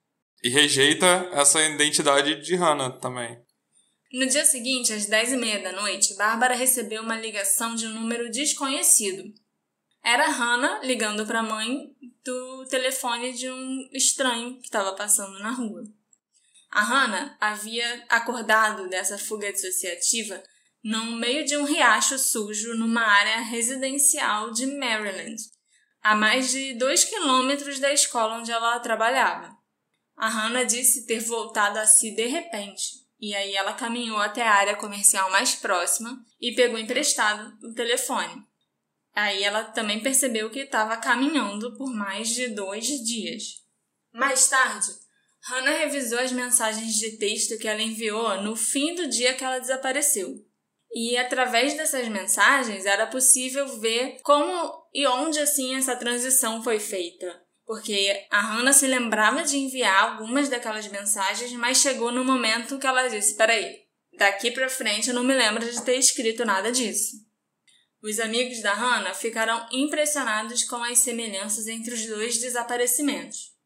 e 0.46 0.48
rejeita 0.48 1.28
essa 1.32 1.60
identidade 1.60 2.40
de 2.40 2.54
Hannah 2.54 2.90
também. 2.90 3.36
No 4.12 4.26
dia 4.28 4.44
seguinte, 4.44 4.92
às 4.92 5.08
10h30 5.08 5.62
da 5.62 5.72
noite, 5.72 6.14
Bárbara 6.14 6.54
recebeu 6.54 7.02
uma 7.02 7.18
ligação 7.18 7.74
de 7.74 7.84
um 7.86 7.94
número 7.94 8.30
desconhecido. 8.30 9.24
Era 10.04 10.28
Hannah 10.28 10.80
ligando 10.84 11.26
para 11.26 11.40
a 11.40 11.42
mãe 11.42 11.90
do 12.24 12.64
telefone 12.66 13.32
de 13.32 13.50
um 13.50 13.88
estranho 13.92 14.56
que 14.60 14.66
estava 14.66 14.94
passando 14.94 15.36
na 15.40 15.50
rua. 15.50 15.82
A 16.70 16.82
Hannah 16.82 17.36
havia 17.40 18.04
acordado 18.08 18.88
dessa 18.88 19.18
fuga 19.18 19.52
dissociativa 19.52 20.40
no 20.86 21.16
meio 21.16 21.44
de 21.44 21.56
um 21.56 21.64
riacho 21.64 22.16
sujo 22.16 22.76
numa 22.76 23.02
área 23.02 23.40
residencial 23.40 24.52
de 24.52 24.66
Maryland, 24.66 25.34
a 26.00 26.14
mais 26.14 26.52
de 26.52 26.74
dois 26.74 27.02
quilômetros 27.02 27.80
da 27.80 27.92
escola 27.92 28.36
onde 28.36 28.52
ela 28.52 28.78
trabalhava. 28.78 29.50
A 30.16 30.28
Hannah 30.28 30.62
disse 30.62 31.04
ter 31.04 31.18
voltado 31.18 31.80
a 31.80 31.86
si 31.86 32.12
de 32.12 32.26
repente, 32.26 33.04
e 33.18 33.34
aí 33.34 33.56
ela 33.56 33.74
caminhou 33.74 34.18
até 34.18 34.42
a 34.42 34.54
área 34.54 34.76
comercial 34.76 35.28
mais 35.32 35.56
próxima 35.56 36.24
e 36.40 36.54
pegou 36.54 36.78
emprestado 36.78 37.52
o 37.64 37.74
telefone. 37.74 38.46
Aí 39.12 39.42
ela 39.42 39.64
também 39.64 40.00
percebeu 40.00 40.50
que 40.50 40.60
estava 40.60 40.96
caminhando 40.98 41.76
por 41.76 41.92
mais 41.92 42.28
de 42.28 42.46
dois 42.46 42.86
dias. 42.86 43.42
Mais 44.12 44.46
tarde, 44.48 44.86
Hannah 45.48 45.78
revisou 45.78 46.20
as 46.20 46.30
mensagens 46.30 46.94
de 46.94 47.18
texto 47.18 47.58
que 47.58 47.66
ela 47.66 47.82
enviou 47.82 48.40
no 48.40 48.54
fim 48.54 48.94
do 48.94 49.08
dia 49.08 49.34
que 49.34 49.42
ela 49.42 49.58
desapareceu. 49.58 50.45
E 50.94 51.16
através 51.16 51.74
dessas 51.74 52.08
mensagens 52.08 52.86
era 52.86 53.06
possível 53.06 53.66
ver 53.80 54.20
como 54.22 54.86
e 54.94 55.06
onde 55.06 55.38
assim 55.38 55.76
essa 55.76 55.96
transição 55.96 56.62
foi 56.62 56.78
feita 56.78 57.46
porque 57.66 58.24
a 58.30 58.40
Hannah 58.40 58.72
se 58.72 58.86
lembrava 58.86 59.42
de 59.42 59.58
enviar 59.58 60.12
algumas 60.12 60.48
daquelas 60.48 60.86
mensagens, 60.86 61.52
mas 61.54 61.78
chegou 61.78 62.12
no 62.12 62.24
momento 62.24 62.78
que 62.78 62.86
ela 62.86 63.08
disse: 63.08 63.34
Peraí, 63.36 63.80
daqui 64.16 64.52
pra 64.52 64.68
frente 64.68 65.08
eu 65.08 65.14
não 65.14 65.24
me 65.24 65.34
lembro 65.34 65.68
de 65.68 65.82
ter 65.82 65.96
escrito 65.96 66.44
nada 66.44 66.70
disso. 66.70 67.26
Os 68.00 68.20
amigos 68.20 68.62
da 68.62 68.72
Hannah 68.72 69.14
ficaram 69.14 69.68
impressionados 69.72 70.62
com 70.62 70.76
as 70.76 71.00
semelhanças 71.00 71.66
entre 71.66 71.92
os 71.92 72.06
dois 72.06 72.38
desaparecimentos. 72.38 73.56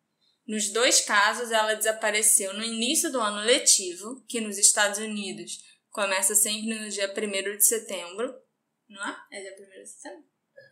Nos 0.47 0.73
dois 0.73 1.03
casos, 1.03 1.53
ela 1.53 1.75
desapareceu 1.75 2.55
no 2.55 2.65
início 2.65 3.12
do 3.12 3.21
ano 3.21 3.45
letivo, 3.45 4.25
que 4.27 4.41
nos 4.41 4.57
Estados 4.57 4.99
Unidos 4.99 5.59
começa 5.91 6.35
sempre 6.35 6.79
no 6.79 6.89
dia 6.89 7.13
1 7.13 7.57
de 7.57 7.67
setembro. 7.67 8.35
Não 8.89 9.07
é? 9.07 9.17
É 9.33 9.41
dia 9.41 9.53
1 9.53 9.83
de 9.83 9.87
setembro? 9.87 10.25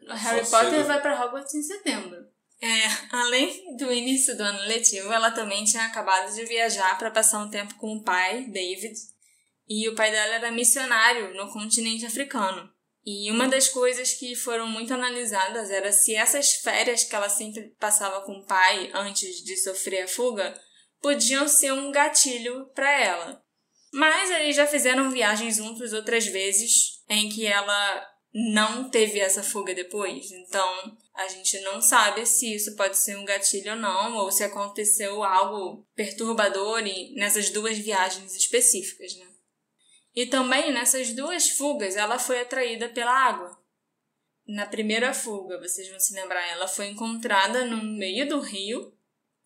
O 0.08 0.12
Harry 0.14 0.46
Potter 0.46 0.84
vai 0.84 1.00
para 1.00 1.24
Hogwarts 1.24 1.54
em 1.54 1.62
setembro. 1.62 2.28
É, 2.60 3.14
além 3.14 3.76
do 3.76 3.92
início 3.92 4.36
do 4.36 4.42
ano 4.42 4.60
letivo, 4.66 5.12
ela 5.12 5.30
também 5.30 5.64
tinha 5.64 5.84
acabado 5.84 6.34
de 6.34 6.44
viajar 6.44 6.98
para 6.98 7.10
passar 7.10 7.38
um 7.38 7.50
tempo 7.50 7.74
com 7.76 7.96
o 7.96 8.02
pai, 8.02 8.46
David, 8.46 8.94
e 9.68 9.88
o 9.88 9.94
pai 9.94 10.10
dela 10.10 10.34
era 10.34 10.50
missionário 10.50 11.34
no 11.34 11.52
continente 11.52 12.04
africano. 12.04 12.72
E 13.04 13.30
uma 13.30 13.48
das 13.48 13.68
coisas 13.68 14.12
que 14.12 14.34
foram 14.34 14.66
muito 14.66 14.92
analisadas 14.92 15.70
era 15.70 15.92
se 15.92 16.14
essas 16.14 16.54
férias 16.54 17.04
que 17.04 17.14
ela 17.14 17.28
sempre 17.28 17.74
passava 17.78 18.22
com 18.22 18.32
o 18.32 18.44
pai 18.44 18.90
antes 18.92 19.42
de 19.44 19.56
sofrer 19.56 20.02
a 20.02 20.08
fuga 20.08 20.58
podiam 21.00 21.46
ser 21.48 21.72
um 21.72 21.92
gatilho 21.92 22.66
para 22.74 22.90
ela. 23.00 23.42
Mas 23.92 24.30
eles 24.30 24.56
já 24.56 24.66
fizeram 24.66 25.10
viagens 25.10 25.56
juntos 25.56 25.92
outras 25.92 26.26
vezes 26.26 27.02
em 27.08 27.28
que 27.28 27.46
ela 27.46 28.06
não 28.32 28.88
teve 28.90 29.18
essa 29.18 29.42
fuga 29.42 29.74
depois. 29.74 30.30
Então, 30.30 30.96
a 31.14 31.26
gente 31.28 31.58
não 31.60 31.80
sabe 31.80 32.26
se 32.26 32.54
isso 32.54 32.76
pode 32.76 32.98
ser 32.98 33.16
um 33.16 33.24
gatilho 33.24 33.72
ou 33.72 33.78
não, 33.78 34.16
ou 34.16 34.30
se 34.30 34.44
aconteceu 34.44 35.24
algo 35.24 35.86
perturbador 35.94 36.82
nessas 37.16 37.50
duas 37.50 37.78
viagens 37.78 38.34
específicas, 38.34 39.16
né? 39.16 39.26
E 40.14 40.26
também 40.26 40.72
nessas 40.72 41.12
duas 41.12 41.50
fugas 41.50 41.96
ela 41.96 42.18
foi 42.18 42.40
atraída 42.40 42.88
pela 42.88 43.12
água. 43.12 43.56
Na 44.46 44.66
primeira 44.66 45.12
fuga, 45.12 45.60
vocês 45.60 45.88
vão 45.88 46.00
se 46.00 46.14
lembrar, 46.14 46.46
ela 46.48 46.66
foi 46.66 46.86
encontrada 46.86 47.64
no 47.64 47.82
meio 47.82 48.28
do 48.28 48.40
rio, 48.40 48.92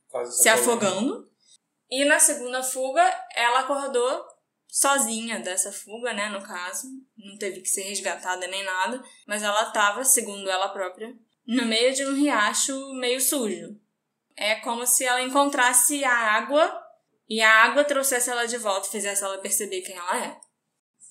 Quase 0.08 0.42
se 0.42 0.48
afogando. 0.48 1.28
E 1.90 2.04
na 2.04 2.18
segunda 2.18 2.62
fuga, 2.62 3.02
ela 3.34 3.60
acordou 3.60 4.24
sozinha 4.72 5.38
dessa 5.38 5.70
fuga, 5.70 6.14
né, 6.14 6.30
no 6.30 6.42
caso, 6.42 6.88
não 7.14 7.36
teve 7.36 7.60
que 7.60 7.68
ser 7.68 7.82
resgatada 7.82 8.46
nem 8.46 8.64
nada, 8.64 9.04
mas 9.26 9.42
ela 9.42 9.64
estava, 9.64 10.02
segundo 10.02 10.48
ela 10.48 10.70
própria, 10.70 11.14
no 11.46 11.66
meio 11.66 11.94
de 11.94 12.06
um 12.06 12.14
riacho 12.14 12.94
meio 12.94 13.20
sujo. 13.20 13.78
É 14.34 14.54
como 14.56 14.86
se 14.86 15.04
ela 15.04 15.20
encontrasse 15.20 16.02
a 16.02 16.16
água 16.16 16.82
e 17.28 17.42
a 17.42 17.64
água 17.64 17.84
trouxesse 17.84 18.30
ela 18.30 18.46
de 18.46 18.56
volta 18.56 18.88
e 18.88 18.90
fizesse 18.90 19.22
ela 19.22 19.36
perceber 19.36 19.82
quem 19.82 19.94
ela 19.94 20.24
é. 20.24 20.40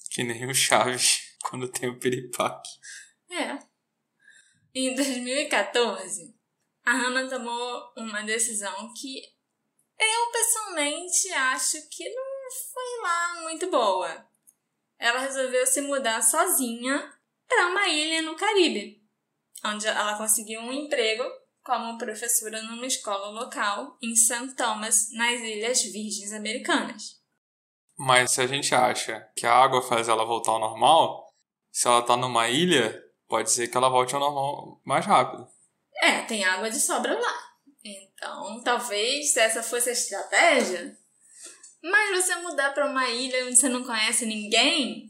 Que 0.10 0.24
nem 0.24 0.50
o 0.50 0.56
Chaves 0.56 1.38
quando 1.48 1.68
tem 1.68 1.88
o 1.88 2.00
piripaque. 2.00 2.70
É. 3.30 3.60
Em 4.74 4.96
2014, 4.96 6.36
a 6.84 6.94
Hannah 6.94 7.30
tomou 7.30 7.94
uma 7.96 8.24
decisão 8.24 8.92
que 9.00 9.22
eu 10.00 10.32
pessoalmente 10.32 11.32
acho 11.32 11.78
que 11.90 12.10
não 12.10 12.31
foi 12.52 13.02
lá 13.02 13.42
muito 13.44 13.70
boa. 13.70 14.26
Ela 15.00 15.20
resolveu 15.20 15.66
se 15.66 15.82
mudar 15.82 16.22
sozinha 16.22 17.12
para 17.48 17.68
uma 17.68 17.88
ilha 17.88 18.22
no 18.22 18.36
Caribe, 18.36 19.02
onde 19.66 19.88
ela 19.88 20.18
conseguiu 20.18 20.62
um 20.62 20.72
emprego 20.72 21.24
como 21.64 21.98
professora 21.98 22.62
numa 22.64 22.86
escola 22.86 23.30
local 23.30 23.98
em 24.02 24.16
St. 24.16 24.56
Thomas, 24.56 25.12
nas 25.14 25.40
Ilhas 25.42 25.82
Virgens 25.84 26.34
Americanas. 26.34 27.20
Mas 27.98 28.32
se 28.32 28.42
a 28.42 28.48
gente 28.48 28.74
acha 28.74 29.30
que 29.36 29.46
a 29.46 29.54
água 29.54 29.82
faz 29.82 30.08
ela 30.08 30.26
voltar 30.26 30.52
ao 30.52 30.60
normal, 30.60 31.32
se 31.72 31.88
ela 31.88 32.02
tá 32.02 32.18
numa 32.18 32.50
ilha, 32.50 33.04
pode 33.28 33.52
ser 33.52 33.68
que 33.68 33.78
ela 33.78 33.90
volte 33.90 34.14
ao 34.16 34.20
normal 34.20 34.82
mais 34.84 35.06
rápido. 35.06 35.48
É, 36.02 36.22
tem 36.24 36.44
água 36.44 36.70
de 36.70 36.80
sobra 36.80 37.14
lá. 37.14 37.52
Então, 37.84 38.62
talvez 38.64 39.34
se 39.34 39.40
essa 39.40 39.62
fosse 39.62 39.90
a 39.90 39.94
estratégia, 39.94 40.98
mas 41.84 42.24
você 42.24 42.36
mudar 42.36 42.74
para 42.74 42.88
uma 42.88 43.10
ilha 43.10 43.46
onde 43.46 43.56
você 43.56 43.70
não 43.70 43.84
conhece 43.84 44.26
ninguém, 44.26 45.08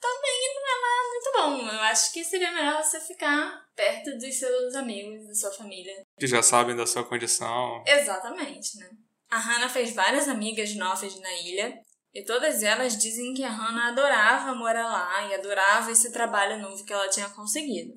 também 0.00 0.54
não 0.54 0.68
é 0.68 0.80
lá 0.80 1.08
muito 1.10 1.32
bom. 1.32 1.72
Eu 1.74 1.80
acho 1.82 2.12
que 2.12 2.22
seria 2.22 2.52
melhor 2.52 2.82
você 2.82 3.00
ficar 3.00 3.64
perto 3.74 4.16
dos 4.18 4.38
seus 4.38 4.74
amigos, 4.74 5.26
da 5.26 5.34
sua 5.34 5.52
família. 5.52 5.94
Que 6.18 6.26
já 6.26 6.42
sabem 6.42 6.76
da 6.76 6.86
sua 6.86 7.04
condição. 7.04 7.82
Exatamente, 7.86 8.78
né? 8.78 8.90
A 9.30 9.38
Hannah 9.38 9.68
fez 9.68 9.94
várias 9.94 10.28
amigas 10.28 10.74
novas 10.74 11.18
na 11.20 11.32
ilha 11.40 11.80
e 12.12 12.22
todas 12.24 12.62
elas 12.62 12.96
dizem 12.96 13.34
que 13.34 13.42
a 13.42 13.50
Hannah 13.50 13.88
adorava 13.88 14.54
morar 14.54 14.86
lá 14.86 15.26
e 15.26 15.34
adorava 15.34 15.90
esse 15.90 16.12
trabalho 16.12 16.60
novo 16.60 16.84
que 16.84 16.92
ela 16.92 17.08
tinha 17.08 17.28
conseguido. 17.30 17.94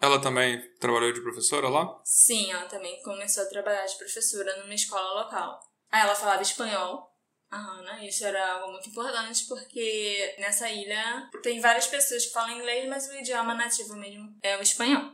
Ela 0.00 0.20
também 0.20 0.60
trabalhou 0.78 1.12
de 1.12 1.22
professora 1.22 1.68
lá? 1.68 2.00
Sim, 2.04 2.50
ela 2.50 2.66
também 2.66 3.00
começou 3.02 3.44
a 3.44 3.48
trabalhar 3.48 3.86
de 3.86 3.96
professora 3.96 4.56
numa 4.56 4.74
escola 4.74 5.22
local. 5.22 5.60
Aí 5.90 6.02
ela 6.02 6.14
falava 6.14 6.42
espanhol, 6.42 7.08
a 7.50 7.56
Hannah. 7.56 8.04
Isso 8.04 8.24
era 8.24 8.54
algo 8.54 8.72
muito 8.72 8.88
importante 8.88 9.46
porque 9.46 10.34
nessa 10.38 10.70
ilha 10.70 11.30
tem 11.42 11.60
várias 11.60 11.86
pessoas 11.86 12.26
que 12.26 12.32
falam 12.32 12.58
inglês, 12.58 12.88
mas 12.88 13.08
o 13.08 13.14
idioma 13.14 13.54
nativo 13.54 13.96
mesmo 13.96 14.36
é 14.42 14.56
o 14.56 14.62
espanhol. 14.62 15.12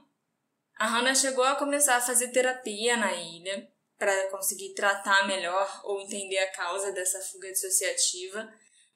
A 0.77 0.87
Hannah 0.87 1.15
chegou 1.15 1.45
a 1.45 1.57
começar 1.57 1.97
a 1.97 2.01
fazer 2.01 2.29
terapia 2.29 2.97
na 2.97 3.13
ilha 3.13 3.69
para 3.99 4.31
conseguir 4.31 4.75
tratar 4.75 5.27
melhor 5.27 5.81
ou 5.85 6.01
entender 6.01 6.39
a 6.39 6.51
causa 6.53 6.91
dessa 6.93 7.21
fuga 7.21 7.53
dissociativa, 7.53 8.53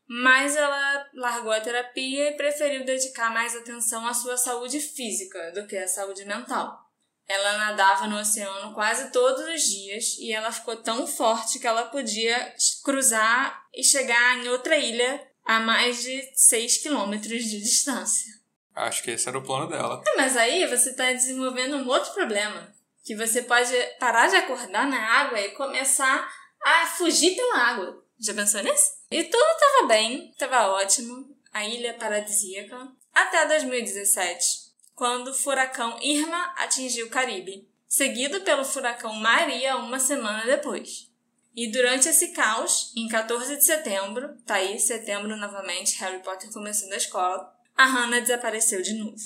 mas 0.09 0.57
ela 0.57 1.11
largou 1.14 1.52
a 1.52 1.61
terapia 1.61 2.31
e 2.31 2.37
preferiu 2.37 2.85
dedicar 2.85 3.33
mais 3.33 3.55
atenção 3.55 4.07
à 4.07 4.14
sua 4.14 4.37
saúde 4.37 4.81
física 4.81 5.52
do 5.52 5.66
que 5.66 5.76
à 5.76 5.87
saúde 5.87 6.25
mental. 6.25 6.86
Ela 7.28 7.59
nadava 7.59 8.06
no 8.06 8.18
oceano 8.18 8.73
quase 8.73 9.11
todos 9.11 9.45
os 9.49 9.62
dias 9.62 10.16
e 10.18 10.33
ela 10.33 10.52
ficou 10.52 10.76
tão 10.76 11.06
forte 11.06 11.59
que 11.59 11.66
ela 11.66 11.87
podia 11.87 12.54
cruzar 12.85 13.66
e 13.75 13.83
chegar 13.83 14.38
em 14.38 14.49
outra 14.49 14.76
ilha 14.76 15.26
a 15.45 15.61
mais 15.61 16.02
de 16.02 16.23
6 16.35 16.78
quilômetros 16.78 17.45
de 17.45 17.61
distância. 17.61 18.33
Acho 18.75 19.02
que 19.02 19.12
esse 19.12 19.28
era 19.28 19.38
o 19.38 19.42
plano 19.42 19.68
dela. 19.68 20.02
É, 20.06 20.16
mas 20.16 20.37
aí 20.37 20.66
você 20.66 20.90
está 20.90 21.11
desenvolvendo 21.12 21.76
um 21.76 21.88
outro 21.88 22.12
problema. 22.12 22.75
Que 23.04 23.16
você 23.16 23.42
pode 23.42 23.73
parar 23.99 24.28
de 24.28 24.37
acordar 24.37 24.87
na 24.87 25.21
água 25.21 25.40
e 25.40 25.52
começar 25.52 26.28
a 26.62 26.87
fugir 26.87 27.35
pela 27.35 27.59
água. 27.59 28.04
Já 28.18 28.35
pensou 28.35 28.62
nisso? 28.62 28.97
E 29.11 29.25
tudo 29.25 29.45
estava 29.52 29.87
bem, 29.87 30.30
estava 30.30 30.68
ótimo. 30.73 31.37
A 31.52 31.64
ilha 31.64 31.95
paradisíaca. 31.95 32.88
Até 33.14 33.47
2017, 33.47 34.66
quando 34.97 35.29
o 35.29 35.35
furacão 35.35 35.99
Irma 36.03 36.55
atingiu 36.57 37.07
o 37.07 37.11
Caribe, 37.11 37.69
seguido 37.87 38.41
pelo 38.41 38.65
furacão 38.65 39.12
Maria 39.15 39.76
uma 39.76 39.99
semana 39.99 40.45
depois. 40.47 41.12
E 41.55 41.71
durante 41.71 42.09
esse 42.09 42.33
caos, 42.33 42.93
em 42.97 43.07
14 43.07 43.57
de 43.57 43.65
setembro, 43.65 44.37
tá 44.47 44.55
aí, 44.55 44.81
setembro 44.81 45.37
novamente, 45.37 45.99
Harry 46.00 46.23
Potter 46.23 46.50
começando 46.50 46.95
a 46.95 46.97
escola, 46.97 47.55
a 47.76 47.85
Hannah 47.85 48.21
desapareceu 48.21 48.81
de 48.81 48.95
novo. 48.95 49.17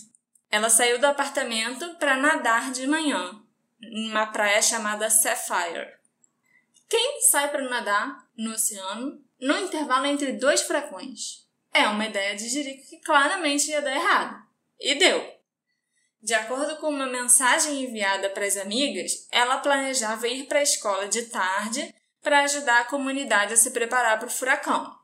Ela 0.50 0.69
saiu 0.69 0.99
do 0.99 1.07
apartamento 1.07 1.95
para 1.95 2.17
nadar 2.17 2.73
de 2.73 2.87
manhã, 2.89 3.41
numa 3.81 4.27
praia 4.27 4.61
chamada 4.61 5.09
Sapphire. 5.09 5.95
Quem 6.89 7.21
sai 7.31 7.49
para 7.49 7.69
nadar 7.69 8.29
no 8.37 8.53
oceano 8.53 9.25
no 9.41 9.57
intervalo 9.59 10.07
entre 10.07 10.33
dois 10.33 10.62
furacões? 10.62 11.47
É 11.73 11.87
uma 11.87 12.07
ideia 12.07 12.35
de 12.35 12.49
Jerico 12.49 12.89
que 12.89 13.00
claramente 13.00 13.71
ia 13.71 13.81
dar 13.81 13.95
errado. 13.95 14.45
E 14.81 14.97
deu. 14.97 15.40
De 16.23 16.35
acordo 16.35 16.77
com 16.77 16.89
uma 16.89 17.07
mensagem 17.07 17.83
enviada 17.83 18.29
para 18.31 18.45
as 18.45 18.57
amigas, 18.57 19.27
ela 19.31 19.59
planejava 19.59 20.29
ir 20.29 20.45
para 20.45 20.59
a 20.59 20.62
escola 20.62 21.09
de 21.09 21.23
tarde 21.23 21.95
para 22.23 22.41
ajudar 22.41 22.81
a 22.81 22.85
comunidade 22.85 23.55
a 23.55 23.57
se 23.57 23.71
preparar 23.71 24.19
para 24.19 24.29
o 24.29 24.31
furacão. 24.31 24.95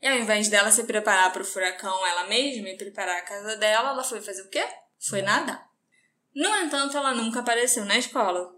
E 0.00 0.08
ao 0.08 0.16
invés 0.16 0.48
dela 0.48 0.70
se 0.70 0.84
preparar 0.84 1.30
para 1.32 1.42
o 1.42 1.44
furacão 1.44 2.06
ela 2.06 2.26
mesma 2.26 2.70
e 2.70 2.76
preparar 2.76 3.18
a 3.18 3.22
casa 3.22 3.56
dela, 3.56 3.90
ela 3.90 4.02
foi 4.02 4.20
fazer 4.20 4.42
o 4.42 4.48
quê? 4.48 4.66
Foi 4.98 5.20
nadar. 5.20 5.68
No 6.34 6.48
entanto, 6.56 6.96
ela 6.96 7.14
nunca 7.14 7.40
apareceu 7.40 7.84
na 7.84 7.98
escola. 7.98 8.56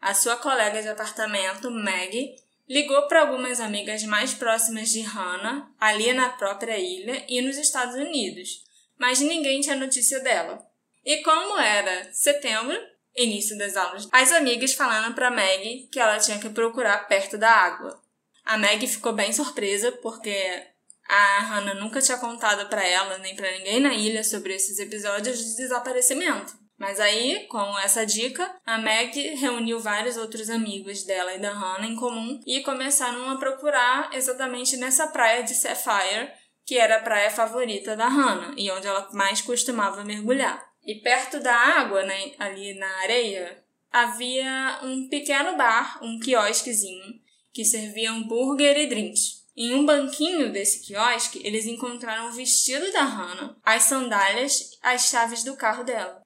A 0.00 0.14
sua 0.14 0.36
colega 0.36 0.80
de 0.80 0.88
apartamento, 0.88 1.70
Maggie, 1.70 2.36
ligou 2.68 3.08
para 3.08 3.22
algumas 3.22 3.58
amigas 3.58 4.04
mais 4.04 4.32
próximas 4.32 4.90
de 4.90 5.00
Hannah, 5.00 5.68
ali 5.80 6.12
na 6.12 6.28
própria 6.28 6.78
ilha 6.78 7.24
e 7.28 7.42
nos 7.42 7.56
Estados 7.56 7.96
Unidos, 7.96 8.62
mas 8.96 9.20
ninguém 9.20 9.60
tinha 9.60 9.74
notícia 9.74 10.20
dela. 10.20 10.67
E 11.08 11.22
como 11.22 11.58
era 11.58 12.12
setembro, 12.12 12.78
início 13.16 13.56
das 13.56 13.78
aulas, 13.78 14.06
as 14.12 14.30
amigas 14.30 14.74
falaram 14.74 15.14
para 15.14 15.30
Maggie 15.30 15.88
que 15.90 15.98
ela 15.98 16.18
tinha 16.18 16.38
que 16.38 16.50
procurar 16.50 17.08
perto 17.08 17.38
da 17.38 17.50
água. 17.50 17.98
A 18.44 18.58
Maggie 18.58 18.86
ficou 18.86 19.14
bem 19.14 19.32
surpresa 19.32 19.90
porque 20.02 20.66
a 21.08 21.38
Hannah 21.40 21.72
nunca 21.72 22.02
tinha 22.02 22.18
contado 22.18 22.68
para 22.68 22.86
ela 22.86 23.16
nem 23.16 23.34
para 23.34 23.50
ninguém 23.52 23.80
na 23.80 23.94
ilha 23.94 24.22
sobre 24.22 24.54
esses 24.54 24.78
episódios 24.78 25.38
de 25.38 25.56
desaparecimento. 25.56 26.52
Mas 26.76 27.00
aí, 27.00 27.46
com 27.48 27.78
essa 27.78 28.04
dica, 28.04 28.54
a 28.66 28.76
Meg 28.76 29.34
reuniu 29.36 29.80
vários 29.80 30.18
outros 30.18 30.50
amigos 30.50 31.04
dela 31.04 31.32
e 31.32 31.40
da 31.40 31.54
Hannah 31.54 31.86
em 31.86 31.96
comum 31.96 32.38
e 32.46 32.60
começaram 32.60 33.30
a 33.30 33.38
procurar 33.38 34.10
exatamente 34.12 34.76
nessa 34.76 35.06
praia 35.06 35.42
de 35.42 35.54
Sapphire, 35.54 36.30
que 36.66 36.76
era 36.76 36.96
a 36.96 37.02
praia 37.02 37.30
favorita 37.30 37.96
da 37.96 38.08
Hannah 38.08 38.52
e 38.58 38.70
onde 38.70 38.86
ela 38.86 39.08
mais 39.14 39.40
costumava 39.40 40.04
mergulhar. 40.04 40.67
E 40.88 40.94
perto 40.94 41.38
da 41.38 41.54
água, 41.54 42.02
né, 42.02 42.32
ali 42.38 42.72
na 42.72 42.88
areia, 43.02 43.62
havia 43.92 44.80
um 44.82 45.06
pequeno 45.06 45.54
bar, 45.54 46.02
um 46.02 46.18
quiosquezinho, 46.18 47.20
que 47.52 47.62
servia 47.62 48.10
hambúrguer 48.10 48.74
e 48.78 48.86
drinks. 48.86 49.44
Em 49.54 49.74
um 49.74 49.84
banquinho 49.84 50.50
desse 50.50 50.86
quiosque, 50.86 51.42
eles 51.44 51.66
encontraram 51.66 52.30
o 52.30 52.32
vestido 52.32 52.90
da 52.90 53.02
Hannah, 53.02 53.54
as 53.62 53.82
sandálias, 53.82 54.78
as 54.82 55.10
chaves 55.10 55.44
do 55.44 55.58
carro 55.58 55.84
dela. 55.84 56.22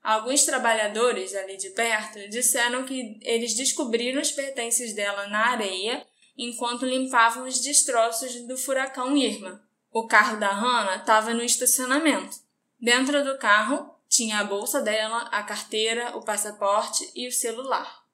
Alguns 0.00 0.44
trabalhadores 0.44 1.34
ali 1.34 1.56
de 1.56 1.70
perto 1.70 2.28
disseram 2.28 2.84
que 2.84 3.18
eles 3.20 3.54
descobriram 3.54 4.22
os 4.22 4.30
pertences 4.30 4.94
dela 4.94 5.26
na 5.26 5.48
areia 5.48 6.06
enquanto 6.38 6.86
limpavam 6.86 7.48
os 7.48 7.60
destroços 7.60 8.46
do 8.46 8.56
furacão 8.56 9.16
Irma. 9.16 9.60
O 9.90 10.06
carro 10.06 10.38
da 10.38 10.52
Hannah 10.52 10.98
estava 10.98 11.34
no 11.34 11.42
estacionamento. 11.42 12.36
Dentro 12.78 13.24
do 13.24 13.38
carro 13.38 13.93
tinha 14.14 14.38
a 14.38 14.44
bolsa 14.44 14.80
dela, 14.80 15.28
a 15.32 15.42
carteira, 15.42 16.16
o 16.16 16.22
passaporte 16.22 17.10
e 17.14 17.26
o 17.26 17.32
celular. 17.32 18.04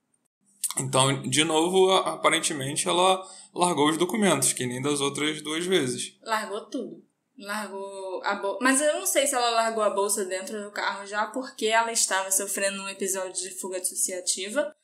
Então, 0.78 1.22
de 1.22 1.44
novo, 1.44 1.92
aparentemente 1.92 2.88
ela 2.88 3.22
largou 3.54 3.90
os 3.90 3.98
documentos, 3.98 4.52
que 4.52 4.66
nem 4.66 4.80
das 4.80 5.00
outras 5.00 5.42
duas 5.42 5.66
vezes. 5.66 6.18
Largou 6.22 6.70
tudo. 6.70 7.04
Largou 7.36 8.22
a 8.24 8.34
bolsa. 8.36 8.58
Mas 8.62 8.80
eu 8.80 8.94
não 8.94 9.06
sei 9.06 9.26
se 9.26 9.34
ela 9.34 9.50
largou 9.50 9.82
a 9.82 9.90
bolsa 9.90 10.24
dentro 10.24 10.62
do 10.62 10.70
carro 10.70 11.06
já 11.06 11.26
porque 11.26 11.66
ela 11.66 11.90
estava 11.90 12.30
sofrendo 12.30 12.82
um 12.82 12.88
episódio 12.88 13.32
de 13.32 13.58
fuga 13.58 13.80
dissociativa 13.80 14.74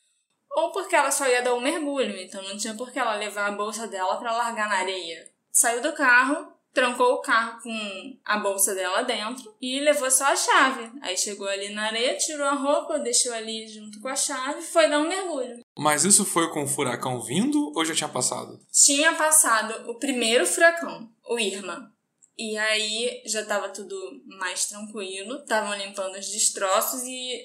ou 0.51 0.73
porque 0.73 0.97
ela 0.97 1.11
só 1.11 1.27
ia 1.29 1.43
dar 1.43 1.55
um 1.55 1.61
mergulho, 1.61 2.17
então 2.17 2.43
não 2.43 2.57
tinha 2.57 2.75
por 2.75 2.91
que 2.91 2.99
ela 2.99 3.15
levar 3.15 3.47
a 3.47 3.53
bolsa 3.53 3.87
dela 3.87 4.17
para 4.17 4.33
largar 4.33 4.69
na 4.71 4.77
areia. 4.77 5.31
Saiu 5.53 5.83
do 5.83 5.93
carro, 5.93 6.56
trancou 6.77 7.15
o 7.15 7.23
carro 7.23 7.59
com 7.63 8.19
a 8.23 8.37
bolsa 8.39 8.75
dela 8.75 9.01
dentro 9.01 9.57
e 9.63 9.81
levou 9.81 10.11
só 10.11 10.27
a 10.27 10.37
chave. 10.37 10.93
Aí 11.01 11.17
chegou 11.17 11.49
ali 11.49 11.71
na 11.71 11.87
areia, 11.87 12.19
tirou 12.19 12.47
a 12.47 12.53
roupa, 12.53 12.99
deixou 12.99 13.33
ali 13.33 13.67
junto 13.67 13.99
com 13.99 14.09
a 14.09 14.15
chave 14.15 14.61
e 14.61 14.63
foi 14.63 14.87
dar 14.87 14.99
um 14.99 15.09
mergulho. 15.09 15.65
Mas 15.79 16.05
isso 16.05 16.23
foi 16.27 16.51
com 16.51 16.65
o 16.65 16.69
furacão 16.69 17.19
vindo 17.23 17.73
ou 17.75 17.83
já 17.83 17.95
tinha 17.95 18.11
passado? 18.11 18.61
Tinha 18.71 19.15
passado 19.15 19.91
o 19.91 19.99
primeiro 19.99 20.47
furacão, 20.47 21.11
o 21.27 21.39
Irma. 21.39 21.91
E 22.37 22.59
aí 22.59 23.23
já 23.25 23.41
estava 23.41 23.71
tudo 23.71 23.99
mais 24.39 24.67
tranquilo, 24.67 25.37
estavam 25.37 25.75
limpando 25.79 26.19
os 26.19 26.29
destroços 26.29 27.05
e 27.05 27.41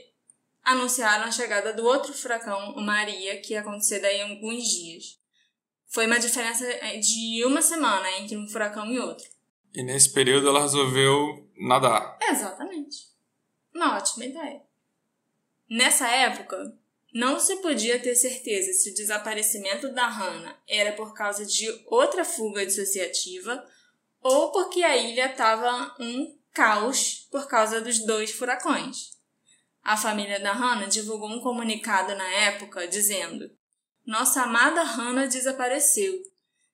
anunciaram 0.61 1.23
a 1.23 1.31
chegada 1.31 1.71
do 1.71 1.85
outro 1.85 2.13
furacão, 2.13 2.71
o 2.71 2.81
Maria, 2.81 3.39
que 3.39 3.53
ia 3.53 3.61
acontecer 3.61 3.99
daí 4.01 4.17
em 4.17 4.29
alguns 4.29 4.65
dias. 4.65 5.20
Foi 5.91 6.07
uma 6.07 6.19
diferença 6.19 6.65
é, 6.65 6.97
de 6.97 7.43
uma 7.45 7.61
semana 7.61 8.09
entre 8.17 8.37
um 8.37 8.47
furacão 8.47 8.89
e 8.89 8.97
outro. 8.97 9.29
E 9.73 9.83
nesse 9.83 10.13
período 10.13 10.47
ela 10.47 10.61
resolveu 10.61 11.51
nadar. 11.57 12.17
Exatamente. 12.21 13.09
Uma 13.75 13.97
ótima 13.97 14.25
ideia. 14.25 14.61
Nessa 15.69 16.07
época, 16.07 16.77
não 17.13 17.37
se 17.39 17.57
podia 17.57 17.99
ter 17.99 18.15
certeza 18.15 18.71
se 18.71 18.91
o 18.91 18.93
desaparecimento 18.93 19.93
da 19.93 20.07
Hannah 20.07 20.57
era 20.65 20.93
por 20.93 21.13
causa 21.13 21.45
de 21.45 21.67
outra 21.87 22.23
fuga 22.23 22.65
dissociativa 22.65 23.61
ou 24.21 24.51
porque 24.53 24.83
a 24.83 24.95
ilha 24.95 25.25
estava 25.25 25.93
um 25.99 26.37
caos 26.53 27.27
por 27.29 27.47
causa 27.49 27.81
dos 27.81 27.99
dois 28.05 28.31
furacões. 28.31 29.11
A 29.83 29.97
família 29.97 30.39
da 30.39 30.53
Hannah 30.53 30.87
divulgou 30.87 31.29
um 31.29 31.41
comunicado 31.41 32.15
na 32.15 32.29
época 32.29 32.87
dizendo: 32.87 33.51
nossa 34.11 34.41
amada 34.41 34.83
Hannah 34.83 35.25
desapareceu. 35.25 36.21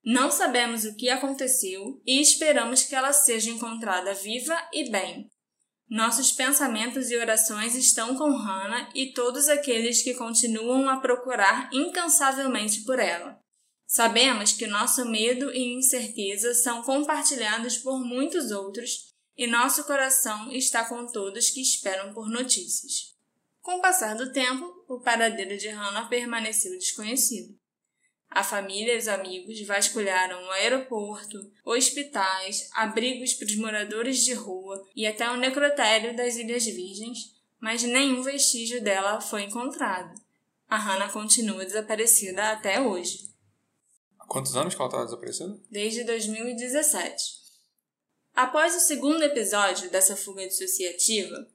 Não 0.03 0.31
sabemos 0.31 0.85
o 0.85 0.95
que 0.95 1.07
aconteceu 1.07 2.01
e 2.03 2.19
esperamos 2.19 2.81
que 2.81 2.95
ela 2.95 3.13
seja 3.13 3.51
encontrada 3.51 4.11
viva 4.15 4.57
e 4.73 4.89
bem. 4.89 5.29
Nossos 5.87 6.31
pensamentos 6.31 7.11
e 7.11 7.15
orações 7.15 7.75
estão 7.75 8.15
com 8.15 8.35
Hannah 8.35 8.89
e 8.95 9.13
todos 9.13 9.49
aqueles 9.49 10.01
que 10.01 10.15
continuam 10.15 10.89
a 10.89 10.97
procurar 10.97 11.69
incansavelmente 11.71 12.81
por 12.81 12.97
ela. 12.97 13.39
Sabemos 13.85 14.53
que 14.53 14.65
nosso 14.65 15.05
medo 15.05 15.53
e 15.53 15.75
incerteza 15.75 16.55
são 16.55 16.81
compartilhados 16.81 17.77
por 17.77 18.03
muitos 18.03 18.49
outros 18.49 19.13
e 19.37 19.45
nosso 19.45 19.83
coração 19.83 20.51
está 20.51 20.85
com 20.85 21.05
todos 21.05 21.51
que 21.51 21.61
esperam 21.61 22.11
por 22.15 22.27
notícias. 22.27 23.15
Com 23.67 23.79
o 23.79 23.81
passar 23.81 24.15
do 24.15 24.31
tempo, 24.31 24.65
o 24.87 24.97
paradeiro 25.01 25.57
de 25.57 25.67
Hannah 25.67 26.07
permaneceu 26.07 26.71
desconhecido. 26.79 27.53
A 28.29 28.41
família 28.41 28.93
e 28.93 28.97
os 28.97 29.09
amigos 29.09 29.59
vasculharam 29.67 30.41
o 30.41 30.51
aeroporto, 30.51 31.37
hospitais, 31.65 32.69
abrigos 32.71 33.33
para 33.33 33.47
os 33.47 33.57
moradores 33.57 34.23
de 34.23 34.33
rua 34.33 34.81
e 34.95 35.05
até 35.05 35.29
o 35.29 35.35
necrotério 35.35 36.15
das 36.15 36.37
Ilhas 36.37 36.63
Virgens, 36.63 37.35
mas 37.59 37.83
nenhum 37.83 38.23
vestígio 38.23 38.81
dela 38.81 39.19
foi 39.19 39.43
encontrado. 39.43 40.17
A 40.69 40.77
Hannah 40.77 41.11
continua 41.11 41.65
desaparecida 41.65 42.53
até 42.53 42.79
hoje. 42.79 43.33
quantos 44.29 44.55
anos 44.55 44.75
que 44.75 44.79
ela 44.79 44.87
estava 44.87 45.03
desaparecida? 45.03 45.59
Desde 45.69 46.05
2017. 46.05 47.21
Após 48.33 48.77
o 48.77 48.79
segundo 48.79 49.23
episódio 49.23 49.91
dessa 49.91 50.15
fuga 50.15 50.47
dissociativa, 50.47 51.49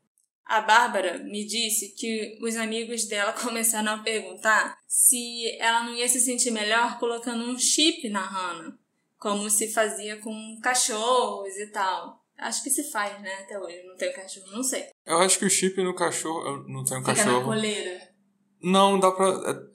a 0.44 0.60
Bárbara 0.60 1.18
me 1.18 1.46
disse 1.46 1.94
que 1.94 2.38
os 2.42 2.56
amigos 2.56 3.06
dela 3.06 3.32
começaram 3.40 3.92
a 3.92 3.98
perguntar 3.98 4.78
se 4.86 5.56
ela 5.58 5.84
não 5.84 5.94
ia 5.94 6.08
se 6.08 6.20
sentir 6.20 6.50
melhor 6.50 6.98
colocando 6.98 7.44
um 7.44 7.58
chip 7.58 8.08
na 8.08 8.22
Hannah, 8.22 8.76
como 9.18 9.48
se 9.48 9.72
fazia 9.72 10.16
com 10.18 10.58
cachorros 10.62 11.56
e 11.56 11.66
tal. 11.68 12.20
Acho 12.38 12.62
que 12.62 12.70
se 12.70 12.90
faz, 12.90 13.20
né? 13.22 13.32
Até 13.40 13.58
hoje. 13.58 13.82
Não 13.84 13.96
tenho 13.96 14.12
cachorro, 14.14 14.50
não 14.50 14.62
sei. 14.62 14.86
Eu 15.06 15.18
acho 15.18 15.38
que 15.38 15.44
o 15.44 15.50
chip 15.50 15.80
no 15.82 15.94
cachorro. 15.94 16.44
Eu 16.44 16.68
não 16.68 16.84
tenho 16.84 17.00
Fica 17.00 17.14
cachorro. 17.14 17.38
na 17.38 17.44
coleira. 17.44 18.12
Não, 18.60 18.98
dá 18.98 19.10
pra. 19.10 19.26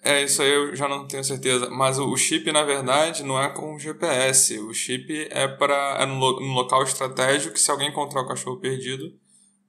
É, 0.02 0.24
isso 0.24 0.42
aí 0.42 0.50
eu 0.50 0.76
já 0.76 0.88
não 0.88 1.08
tenho 1.08 1.24
certeza. 1.24 1.70
Mas 1.70 2.00
o 2.00 2.16
chip, 2.18 2.52
na 2.52 2.64
verdade, 2.64 3.24
não 3.24 3.42
é 3.42 3.50
com 3.50 3.78
GPS. 3.80 4.60
O 4.60 4.74
chip 4.74 5.28
é 5.30 5.48
para 5.48 5.98
é 6.00 6.06
num 6.06 6.20
local 6.54 6.84
estratégico 6.84 7.54
que 7.54 7.60
se 7.60 7.72
alguém 7.72 7.90
encontrar 7.90 8.22
o 8.22 8.28
cachorro 8.28 8.60
perdido, 8.60 9.14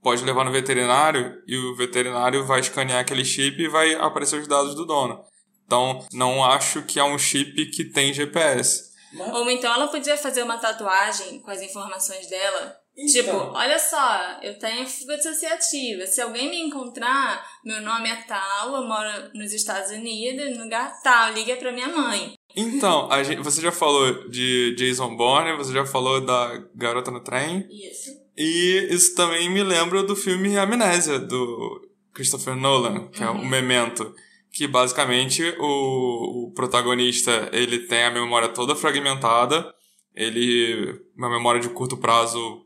pode 0.02 0.24
levar 0.24 0.44
no 0.44 0.52
veterinário 0.52 1.42
e 1.46 1.56
o 1.56 1.74
veterinário 1.76 2.44
vai 2.44 2.60
escanear 2.60 3.00
aquele 3.00 3.24
chip 3.24 3.60
e 3.62 3.68
vai 3.68 3.94
aparecer 3.94 4.40
os 4.40 4.48
dados 4.48 4.74
do 4.74 4.84
dono. 4.84 5.24
Então, 5.66 6.04
não 6.12 6.44
acho 6.44 6.82
que 6.82 6.98
é 6.98 7.04
um 7.04 7.18
chip 7.18 7.66
que 7.66 7.84
tem 7.84 8.12
GPS. 8.12 8.88
Ou 9.32 9.50
então 9.50 9.72
ela 9.72 9.88
podia 9.88 10.16
fazer 10.16 10.42
uma 10.42 10.58
tatuagem 10.58 11.40
com 11.40 11.50
as 11.50 11.60
informações 11.62 12.28
dela. 12.28 12.76
Então. 12.96 13.12
Tipo, 13.12 13.36
olha 13.56 13.78
só, 13.78 14.40
eu 14.42 14.58
tenho 14.58 14.84
fuga 14.86 15.16
dissociativa. 15.16 16.04
Se 16.06 16.20
alguém 16.20 16.50
me 16.50 16.60
encontrar, 16.60 17.46
meu 17.64 17.80
nome 17.80 18.08
é 18.08 18.16
tal, 18.26 18.74
eu 18.74 18.82
moro 18.82 19.30
nos 19.34 19.52
Estados 19.52 19.92
Unidos, 19.92 20.56
no 20.56 20.64
lugar 20.64 21.00
tal, 21.02 21.32
liga 21.32 21.54
pra 21.56 21.70
minha 21.70 21.88
mãe. 21.88 22.34
Então, 22.56 23.10
a 23.10 23.22
gente, 23.22 23.40
você 23.40 23.60
já 23.60 23.70
falou 23.70 24.28
de 24.28 24.74
Jason 24.76 25.16
Bourne, 25.16 25.56
você 25.56 25.72
já 25.72 25.86
falou 25.86 26.20
da 26.20 26.60
Garota 26.74 27.12
no 27.12 27.20
Trem. 27.20 27.68
Isso. 27.70 28.10
E 28.38 28.86
isso 28.90 29.16
também 29.16 29.50
me 29.50 29.64
lembra 29.64 30.04
do 30.04 30.14
filme 30.14 30.56
Amnésia, 30.56 31.18
do 31.18 31.84
Christopher 32.14 32.54
Nolan, 32.54 33.08
que 33.08 33.20
é 33.20 33.28
o 33.28 33.44
Memento. 33.44 34.14
Que 34.52 34.68
basicamente 34.68 35.42
o, 35.58 36.46
o 36.46 36.52
protagonista 36.52 37.50
ele 37.52 37.80
tem 37.80 38.04
a 38.04 38.10
memória 38.12 38.48
toda 38.48 38.76
fragmentada, 38.76 39.74
ele 40.14 41.00
uma 41.16 41.28
memória 41.28 41.60
de 41.60 41.68
curto 41.68 41.96
prazo 41.96 42.64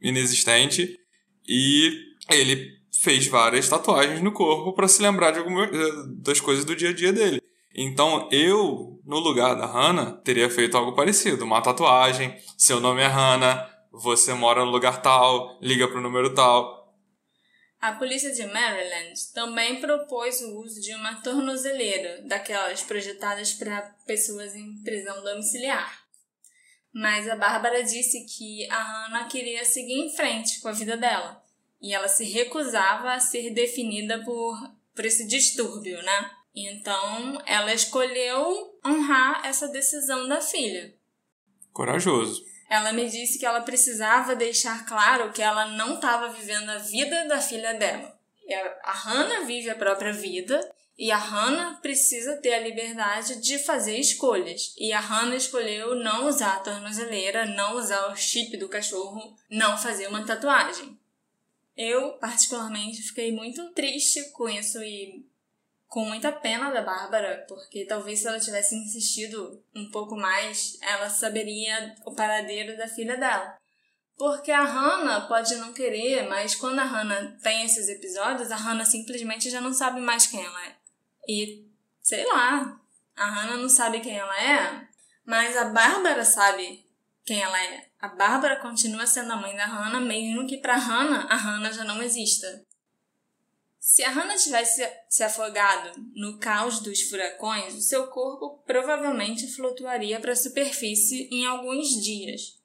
inexistente 0.00 0.98
e 1.48 1.90
ele 2.30 2.72
fez 3.02 3.26
várias 3.26 3.68
tatuagens 3.68 4.20
no 4.20 4.30
corpo 4.30 4.74
para 4.74 4.88
se 4.88 5.02
lembrar 5.02 5.30
de 5.30 5.38
alguma, 5.38 5.64
eh, 5.64 5.92
das 6.22 6.38
coisas 6.38 6.64
do 6.64 6.76
dia 6.76 6.90
a 6.90 6.94
dia 6.94 7.12
dele. 7.12 7.42
Então 7.74 8.28
eu, 8.30 9.00
no 9.04 9.18
lugar 9.18 9.54
da 9.54 9.66
Hannah, 9.66 10.12
teria 10.12 10.48
feito 10.48 10.76
algo 10.76 10.92
parecido, 10.94 11.44
uma 11.44 11.60
tatuagem, 11.60 12.36
seu 12.56 12.78
nome 12.78 13.02
é 13.02 13.06
Hannah, 13.06 13.73
você 13.94 14.34
mora 14.34 14.64
no 14.64 14.70
lugar 14.72 15.00
tal, 15.00 15.56
liga 15.60 15.86
pro 15.86 16.00
número 16.00 16.34
tal. 16.34 16.92
A 17.80 17.92
polícia 17.92 18.32
de 18.32 18.44
Maryland 18.46 19.14
também 19.32 19.80
propôs 19.80 20.40
o 20.40 20.58
uso 20.60 20.80
de 20.80 20.92
uma 20.94 21.20
tornozeleira, 21.20 22.22
daquelas 22.26 22.82
projetadas 22.82 23.52
para 23.52 23.82
pessoas 24.06 24.54
em 24.56 24.82
prisão 24.82 25.22
domiciliar. 25.22 26.02
Mas 26.92 27.28
a 27.28 27.36
Bárbara 27.36 27.84
disse 27.84 28.24
que 28.24 28.68
a 28.70 28.82
Hannah 28.82 29.28
queria 29.28 29.64
seguir 29.64 30.00
em 30.00 30.14
frente 30.14 30.60
com 30.60 30.68
a 30.68 30.72
vida 30.72 30.96
dela. 30.96 31.42
E 31.80 31.92
ela 31.92 32.08
se 32.08 32.24
recusava 32.24 33.12
a 33.12 33.20
ser 33.20 33.50
definida 33.50 34.24
por, 34.24 34.56
por 34.94 35.04
esse 35.04 35.26
distúrbio, 35.26 36.02
né? 36.02 36.30
Então 36.54 37.40
ela 37.46 37.74
escolheu 37.74 38.78
honrar 38.84 39.44
essa 39.44 39.68
decisão 39.68 40.26
da 40.26 40.40
filha. 40.40 40.94
Corajoso. 41.72 42.53
Ela 42.74 42.92
me 42.92 43.08
disse 43.08 43.38
que 43.38 43.46
ela 43.46 43.60
precisava 43.60 44.34
deixar 44.34 44.84
claro 44.84 45.32
que 45.32 45.40
ela 45.40 45.66
não 45.66 45.94
estava 45.94 46.28
vivendo 46.30 46.70
a 46.70 46.78
vida 46.78 47.24
da 47.28 47.40
filha 47.40 47.72
dela. 47.74 48.18
A 48.82 48.90
Hannah 48.90 49.46
vive 49.46 49.70
a 49.70 49.76
própria 49.76 50.12
vida 50.12 50.58
e 50.98 51.12
a 51.12 51.16
Hannah 51.16 51.78
precisa 51.80 52.36
ter 52.38 52.52
a 52.52 52.58
liberdade 52.58 53.40
de 53.40 53.60
fazer 53.60 53.96
escolhas. 53.96 54.74
E 54.76 54.92
a 54.92 54.98
Hannah 54.98 55.36
escolheu 55.36 55.94
não 55.94 56.26
usar 56.26 56.56
a 56.56 56.60
tornozeleira, 56.60 57.46
não 57.46 57.76
usar 57.76 58.10
o 58.10 58.16
chip 58.16 58.56
do 58.56 58.68
cachorro, 58.68 59.36
não 59.48 59.78
fazer 59.78 60.08
uma 60.08 60.26
tatuagem. 60.26 60.98
Eu, 61.76 62.14
particularmente, 62.14 63.02
fiquei 63.02 63.30
muito 63.30 63.70
triste 63.70 64.30
com 64.32 64.48
isso 64.48 64.82
e 64.82 65.24
com 65.94 66.04
muita 66.04 66.32
pena 66.32 66.72
da 66.72 66.82
Bárbara, 66.82 67.44
porque 67.48 67.86
talvez 67.86 68.18
se 68.18 68.26
ela 68.26 68.40
tivesse 68.40 68.74
insistido 68.74 69.62
um 69.72 69.88
pouco 69.92 70.16
mais, 70.16 70.76
ela 70.82 71.08
saberia 71.08 71.94
o 72.04 72.12
paradeiro 72.12 72.76
da 72.76 72.88
filha 72.88 73.16
dela. 73.16 73.56
Porque 74.18 74.50
a 74.50 74.64
Hannah 74.64 75.20
pode 75.28 75.54
não 75.54 75.72
querer, 75.72 76.28
mas 76.28 76.56
quando 76.56 76.80
a 76.80 76.84
Hannah 76.84 77.38
tem 77.40 77.64
esses 77.64 77.88
episódios, 77.88 78.50
a 78.50 78.56
Hannah 78.56 78.84
simplesmente 78.84 79.48
já 79.48 79.60
não 79.60 79.72
sabe 79.72 80.00
mais 80.00 80.26
quem 80.26 80.44
ela 80.44 80.66
é. 80.66 80.74
E, 81.28 81.64
sei 82.02 82.26
lá, 82.26 82.76
a 83.14 83.26
Hannah 83.30 83.58
não 83.58 83.68
sabe 83.68 84.00
quem 84.00 84.18
ela 84.18 84.42
é, 84.42 84.88
mas 85.24 85.56
a 85.56 85.66
Bárbara 85.66 86.24
sabe 86.24 86.84
quem 87.24 87.40
ela 87.40 87.62
é. 87.62 87.86
A 88.00 88.08
Bárbara 88.08 88.56
continua 88.56 89.06
sendo 89.06 89.32
a 89.32 89.36
mãe 89.36 89.54
da 89.54 89.66
Hannah, 89.66 90.00
mesmo 90.00 90.44
que 90.44 90.58
pra 90.58 90.74
Hannah, 90.74 91.28
a 91.30 91.36
Hannah 91.36 91.70
já 91.70 91.84
não 91.84 92.02
exista. 92.02 92.66
Se 93.86 94.02
a 94.02 94.08
Hannah 94.08 94.36
tivesse 94.36 94.82
se 95.10 95.22
afogado 95.22 95.92
no 96.14 96.38
caos 96.38 96.80
dos 96.80 97.02
furacões, 97.02 97.74
o 97.74 97.82
seu 97.82 98.06
corpo 98.06 98.62
provavelmente 98.66 99.46
flutuaria 99.54 100.18
para 100.18 100.32
a 100.32 100.36
superfície 100.36 101.28
em 101.30 101.44
alguns 101.44 101.88
dias. 102.02 102.58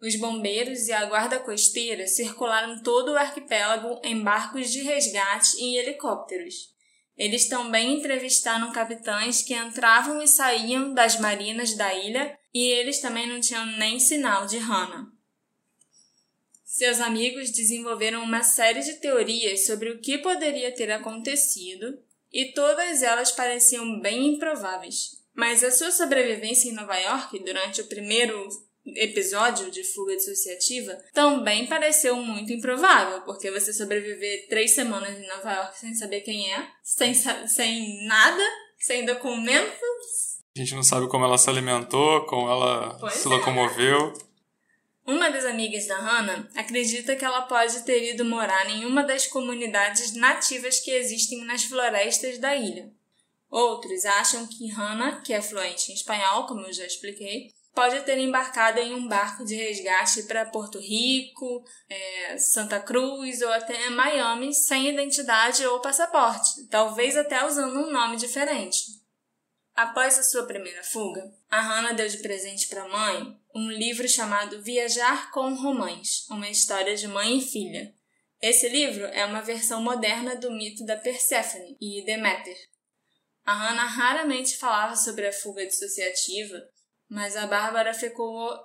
Os 0.00 0.16
bombeiros 0.16 0.88
e 0.88 0.94
a 0.94 1.04
guarda 1.04 1.38
costeira 1.38 2.06
circularam 2.06 2.82
todo 2.82 3.12
o 3.12 3.18
arquipélago 3.18 4.00
em 4.02 4.22
barcos 4.22 4.72
de 4.72 4.80
resgate 4.80 5.58
e 5.58 5.76
helicópteros. 5.76 6.74
Eles 7.18 7.50
também 7.50 7.98
entrevistaram 7.98 8.72
capitães 8.72 9.42
que 9.42 9.52
entravam 9.52 10.22
e 10.22 10.26
saíam 10.26 10.94
das 10.94 11.20
marinas 11.20 11.76
da 11.76 11.92
ilha 11.92 12.34
e 12.54 12.64
eles 12.64 12.98
também 12.98 13.28
não 13.28 13.42
tinham 13.42 13.66
nem 13.76 14.00
sinal 14.00 14.46
de 14.46 14.56
Hannah. 14.56 15.15
Seus 16.76 17.00
amigos 17.00 17.52
desenvolveram 17.52 18.22
uma 18.22 18.42
série 18.42 18.82
de 18.82 19.00
teorias 19.00 19.64
sobre 19.64 19.88
o 19.88 19.98
que 19.98 20.18
poderia 20.18 20.70
ter 20.70 20.90
acontecido 20.90 21.98
e 22.30 22.52
todas 22.52 23.02
elas 23.02 23.32
pareciam 23.32 23.98
bem 23.98 24.34
improváveis. 24.34 25.12
Mas 25.34 25.64
a 25.64 25.70
sua 25.70 25.90
sobrevivência 25.90 26.68
em 26.68 26.74
Nova 26.74 26.94
York 26.98 27.42
durante 27.42 27.80
o 27.80 27.86
primeiro 27.86 28.46
episódio 28.94 29.70
de 29.70 29.82
fuga 29.84 30.16
dissociativa 30.16 30.92
também 31.14 31.66
pareceu 31.66 32.14
muito 32.16 32.52
improvável, 32.52 33.22
porque 33.22 33.50
você 33.50 33.72
sobreviver 33.72 34.46
três 34.46 34.74
semanas 34.74 35.18
em 35.18 35.26
Nova 35.26 35.54
York 35.54 35.78
sem 35.78 35.94
saber 35.94 36.20
quem 36.20 36.52
é, 36.52 36.68
sem, 36.82 37.14
sem 37.14 38.06
nada, 38.06 38.44
sem 38.78 39.06
documentos, 39.06 40.42
A 40.54 40.58
gente 40.58 40.74
não 40.74 40.82
sabe 40.82 41.08
como 41.08 41.24
ela 41.24 41.38
se 41.38 41.48
alimentou, 41.48 42.26
como 42.26 42.50
ela 42.50 42.98
Pois 43.00 43.14
se 43.14 43.26
é. 43.32 44.25
Uma 45.06 45.30
das 45.30 45.44
amigas 45.44 45.86
da 45.86 45.98
Hannah 45.98 46.48
acredita 46.56 47.14
que 47.14 47.24
ela 47.24 47.42
pode 47.42 47.84
ter 47.84 48.12
ido 48.12 48.24
morar 48.24 48.68
em 48.68 48.84
uma 48.84 49.04
das 49.04 49.24
comunidades 49.24 50.12
nativas 50.14 50.80
que 50.80 50.90
existem 50.90 51.44
nas 51.44 51.62
florestas 51.62 52.38
da 52.38 52.56
ilha. 52.56 52.90
Outros 53.48 54.04
acham 54.04 54.44
que 54.48 54.68
Hannah, 54.68 55.20
que 55.20 55.32
é 55.32 55.40
fluente 55.40 55.92
em 55.92 55.94
espanhol, 55.94 56.46
como 56.46 56.62
eu 56.62 56.72
já 56.72 56.84
expliquei, 56.84 57.52
pode 57.72 58.00
ter 58.00 58.18
embarcado 58.18 58.80
em 58.80 58.94
um 58.94 59.06
barco 59.06 59.44
de 59.44 59.54
resgate 59.54 60.24
para 60.24 60.46
Porto 60.46 60.80
Rico, 60.80 61.62
eh, 61.88 62.36
Santa 62.38 62.80
Cruz 62.80 63.42
ou 63.42 63.52
até 63.52 63.88
Miami 63.90 64.52
sem 64.52 64.88
identidade 64.88 65.64
ou 65.66 65.80
passaporte, 65.80 66.66
talvez 66.68 67.16
até 67.16 67.46
usando 67.46 67.78
um 67.78 67.92
nome 67.92 68.16
diferente. 68.16 69.05
Após 69.76 70.18
a 70.18 70.22
sua 70.22 70.46
primeira 70.46 70.82
fuga, 70.82 71.30
a 71.50 71.60
Hannah 71.60 71.92
deu 71.92 72.08
de 72.08 72.16
presente 72.18 72.66
para 72.66 72.84
a 72.84 72.88
mãe 72.88 73.38
um 73.54 73.70
livro 73.70 74.08
chamado 74.08 74.62
Viajar 74.62 75.30
com 75.30 75.52
Romãs, 75.52 76.26
uma 76.30 76.48
história 76.48 76.96
de 76.96 77.06
mãe 77.06 77.36
e 77.36 77.42
filha. 77.42 77.94
Esse 78.40 78.70
livro 78.70 79.04
é 79.04 79.22
uma 79.26 79.42
versão 79.42 79.82
moderna 79.82 80.34
do 80.34 80.50
mito 80.50 80.82
da 80.86 80.96
Perséfone 80.96 81.76
e 81.78 82.02
Deméter. 82.06 82.56
A 83.44 83.52
Hannah 83.52 83.84
raramente 83.84 84.56
falava 84.56 84.96
sobre 84.96 85.26
a 85.26 85.32
fuga 85.32 85.66
dissociativa, 85.66 86.56
mas 87.06 87.36
a 87.36 87.46
Bárbara 87.46 87.92
ficou 87.92 88.58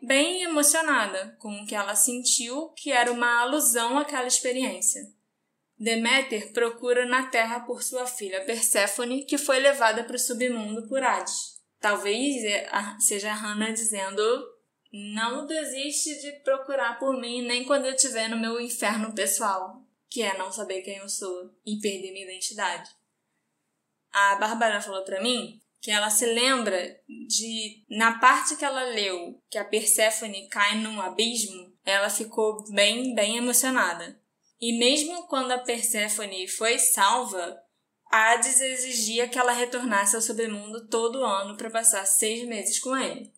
bem 0.00 0.44
emocionada 0.44 1.36
com 1.38 1.60
o 1.60 1.66
que 1.66 1.74
ela 1.74 1.94
sentiu 1.94 2.70
que 2.70 2.90
era 2.90 3.12
uma 3.12 3.42
alusão 3.42 3.98
àquela 3.98 4.26
experiência. 4.26 5.12
Deméter 5.78 6.52
procura 6.52 7.06
na 7.06 7.28
Terra 7.28 7.60
por 7.60 7.84
sua 7.84 8.04
filha 8.04 8.44
Perséfone, 8.44 9.24
que 9.24 9.38
foi 9.38 9.60
levada 9.60 10.02
para 10.02 10.16
o 10.16 10.18
submundo 10.18 10.88
por 10.88 11.00
Hades. 11.02 11.58
Talvez 11.80 12.42
é 12.44 12.68
seja 12.98 13.32
Hannah 13.32 13.70
dizendo: 13.70 14.20
Não 14.92 15.46
desiste 15.46 16.20
de 16.20 16.32
procurar 16.40 16.98
por 16.98 17.18
mim 17.20 17.42
nem 17.42 17.64
quando 17.64 17.84
eu 17.84 17.94
estiver 17.94 18.28
no 18.28 18.36
meu 18.36 18.60
inferno 18.60 19.14
pessoal, 19.14 19.84
que 20.10 20.20
é 20.20 20.36
não 20.36 20.50
saber 20.50 20.82
quem 20.82 20.96
eu 20.96 21.08
sou 21.08 21.54
e 21.64 21.78
perder 21.78 22.10
minha 22.10 22.24
identidade. 22.24 22.90
A 24.12 24.34
Bárbara 24.34 24.80
falou 24.80 25.04
pra 25.04 25.22
mim 25.22 25.60
que 25.80 25.92
ela 25.92 26.10
se 26.10 26.26
lembra 26.26 26.98
de 27.06 27.84
na 27.88 28.18
parte 28.18 28.56
que 28.56 28.64
ela 28.64 28.82
leu 28.82 29.40
que 29.48 29.58
a 29.58 29.64
Perséfone 29.64 30.48
cai 30.48 30.76
num 30.78 31.00
abismo, 31.00 31.72
ela 31.84 32.10
ficou 32.10 32.68
bem 32.72 33.14
bem 33.14 33.36
emocionada. 33.36 34.20
E 34.60 34.76
mesmo 34.78 35.26
quando 35.28 35.52
a 35.52 35.58
Perséfone 35.58 36.48
foi 36.48 36.78
salva, 36.78 37.56
Hades 38.10 38.60
exigia 38.60 39.28
que 39.28 39.38
ela 39.38 39.52
retornasse 39.52 40.16
ao 40.16 40.22
submundo 40.22 40.88
todo 40.88 41.24
ano 41.24 41.56
para 41.56 41.70
passar 41.70 42.06
seis 42.06 42.46
meses 42.46 42.80
com 42.80 42.96
ele. 42.96 43.30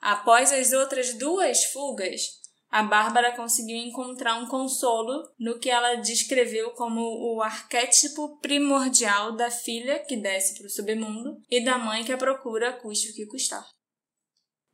Após 0.00 0.52
as 0.52 0.72
outras 0.72 1.14
duas 1.14 1.64
fugas, 1.66 2.22
a 2.70 2.82
Bárbara 2.82 3.36
conseguiu 3.36 3.76
encontrar 3.76 4.34
um 4.36 4.48
consolo 4.48 5.30
no 5.38 5.58
que 5.58 5.70
ela 5.70 5.96
descreveu 5.96 6.70
como 6.72 7.00
o 7.00 7.42
arquétipo 7.42 8.38
primordial 8.38 9.32
da 9.36 9.50
filha 9.50 9.98
que 10.00 10.16
desce 10.16 10.56
para 10.56 10.66
o 10.66 10.70
submundo 10.70 11.40
e 11.50 11.64
da 11.64 11.78
mãe 11.78 12.04
que 12.04 12.12
a 12.12 12.18
procura 12.18 12.72
custe 12.72 13.10
o 13.10 13.14
que 13.14 13.26
custar. 13.26 13.66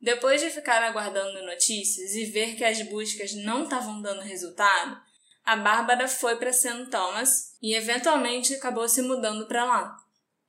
Depois 0.01 0.41
de 0.41 0.49
ficar 0.49 0.83
aguardando 0.83 1.45
notícias 1.45 2.13
e 2.13 2.25
ver 2.25 2.55
que 2.55 2.63
as 2.63 2.81
buscas 2.81 3.33
não 3.35 3.63
estavam 3.63 4.01
dando 4.01 4.21
resultado, 4.21 4.99
a 5.43 5.55
Bárbara 5.57 6.07
foi 6.07 6.37
para 6.37 6.53
St. 6.53 6.85
Thomas 6.89 7.55
e 7.61 7.75
eventualmente 7.75 8.55
acabou 8.55 8.87
se 8.87 9.01
mudando 9.01 9.45
para 9.45 9.65
lá. 9.65 9.97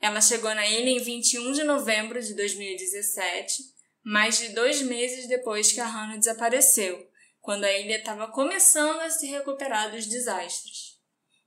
Ela 0.00 0.20
chegou 0.20 0.54
na 0.54 0.66
ilha 0.66 0.90
em 0.90 1.02
21 1.02 1.52
de 1.52 1.64
novembro 1.64 2.20
de 2.22 2.34
2017, 2.34 3.62
mais 4.04 4.38
de 4.38 4.50
dois 4.50 4.82
meses 4.82 5.26
depois 5.26 5.72
que 5.72 5.80
a 5.80 5.86
Hannah 5.86 6.18
desapareceu, 6.18 7.08
quando 7.40 7.64
a 7.64 7.72
ilha 7.72 7.96
estava 7.96 8.28
começando 8.28 9.00
a 9.00 9.10
se 9.10 9.26
recuperar 9.26 9.90
dos 9.90 10.06
desastres. 10.06 10.94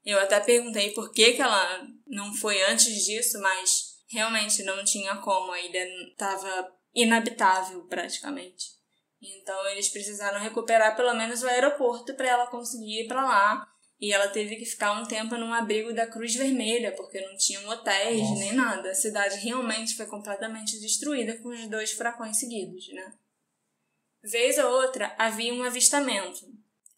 Eu 0.04 0.20
até 0.20 0.40
perguntei 0.40 0.92
por 0.92 1.12
que, 1.12 1.34
que 1.34 1.42
ela 1.42 1.88
não 2.08 2.34
foi 2.34 2.62
antes 2.64 3.06
disso, 3.06 3.40
mas 3.40 3.98
realmente 4.10 4.64
não 4.64 4.84
tinha 4.84 5.18
como, 5.18 5.52
a 5.52 5.62
ilha 5.62 5.86
estava 6.10 6.74
inabitável 6.96 7.84
praticamente. 7.86 8.77
Então 9.22 9.68
eles 9.70 9.90
precisaram 9.90 10.40
recuperar 10.40 10.96
pelo 10.96 11.14
menos 11.14 11.42
o 11.42 11.48
aeroporto 11.48 12.14
para 12.14 12.28
ela 12.28 12.48
conseguir 12.48 13.04
ir 13.04 13.08
para 13.08 13.26
lá. 13.26 13.68
E 14.00 14.14
ela 14.14 14.28
teve 14.28 14.58
que 14.58 14.66
ficar 14.66 14.92
um 14.92 15.06
tempo 15.06 15.36
num 15.38 15.52
abrigo 15.52 15.92
da 15.92 16.06
Cruz 16.06 16.36
Vermelha, 16.36 16.92
porque 16.92 17.20
não 17.20 17.36
tinham 17.36 17.68
hotéis 17.68 18.22
Nossa. 18.22 18.40
nem 18.40 18.54
nada. 18.54 18.92
A 18.92 18.96
cidade 18.96 19.38
realmente 19.38 19.96
foi 19.96 20.06
completamente 20.06 20.80
destruída 20.80 21.36
com 21.40 21.50
os 21.50 21.68
dois 21.68 21.94
furacões 21.94 22.38
seguidos, 22.38 22.88
né? 22.94 23.12
Vez 24.24 24.58
ou 24.60 24.70
outra 24.70 25.16
havia 25.18 25.52
um 25.52 25.64
avistamento. 25.64 26.46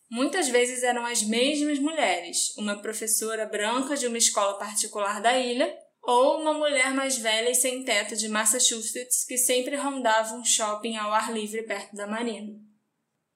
Muitas 0.10 0.50
vezes 0.50 0.84
eram 0.84 1.06
as 1.06 1.22
mesmas 1.22 1.80
mulheres, 1.80 2.58
uma 2.58 2.82
professora 2.82 3.46
branca 3.46 3.96
de 3.96 4.08
uma 4.08 4.18
escola 4.18 4.58
particular 4.58 5.22
da 5.22 5.38
ilha 5.38 5.74
ou 6.02 6.42
uma 6.42 6.54
mulher 6.54 6.94
mais 6.94 7.18
velha 7.18 7.50
e 7.50 7.56
sem 7.56 7.84
teto 7.84 8.16
de 8.16 8.28
Massachusetts 8.28 9.26
que 9.26 9.38
sempre 9.38 9.76
rondava 9.76 10.36
um 10.36 10.44
shopping 10.44 10.98
ao 10.98 11.12
ar 11.12 11.34
livre 11.34 11.64
perto 11.64 11.96
da 11.96 12.08
marina. 12.08 12.54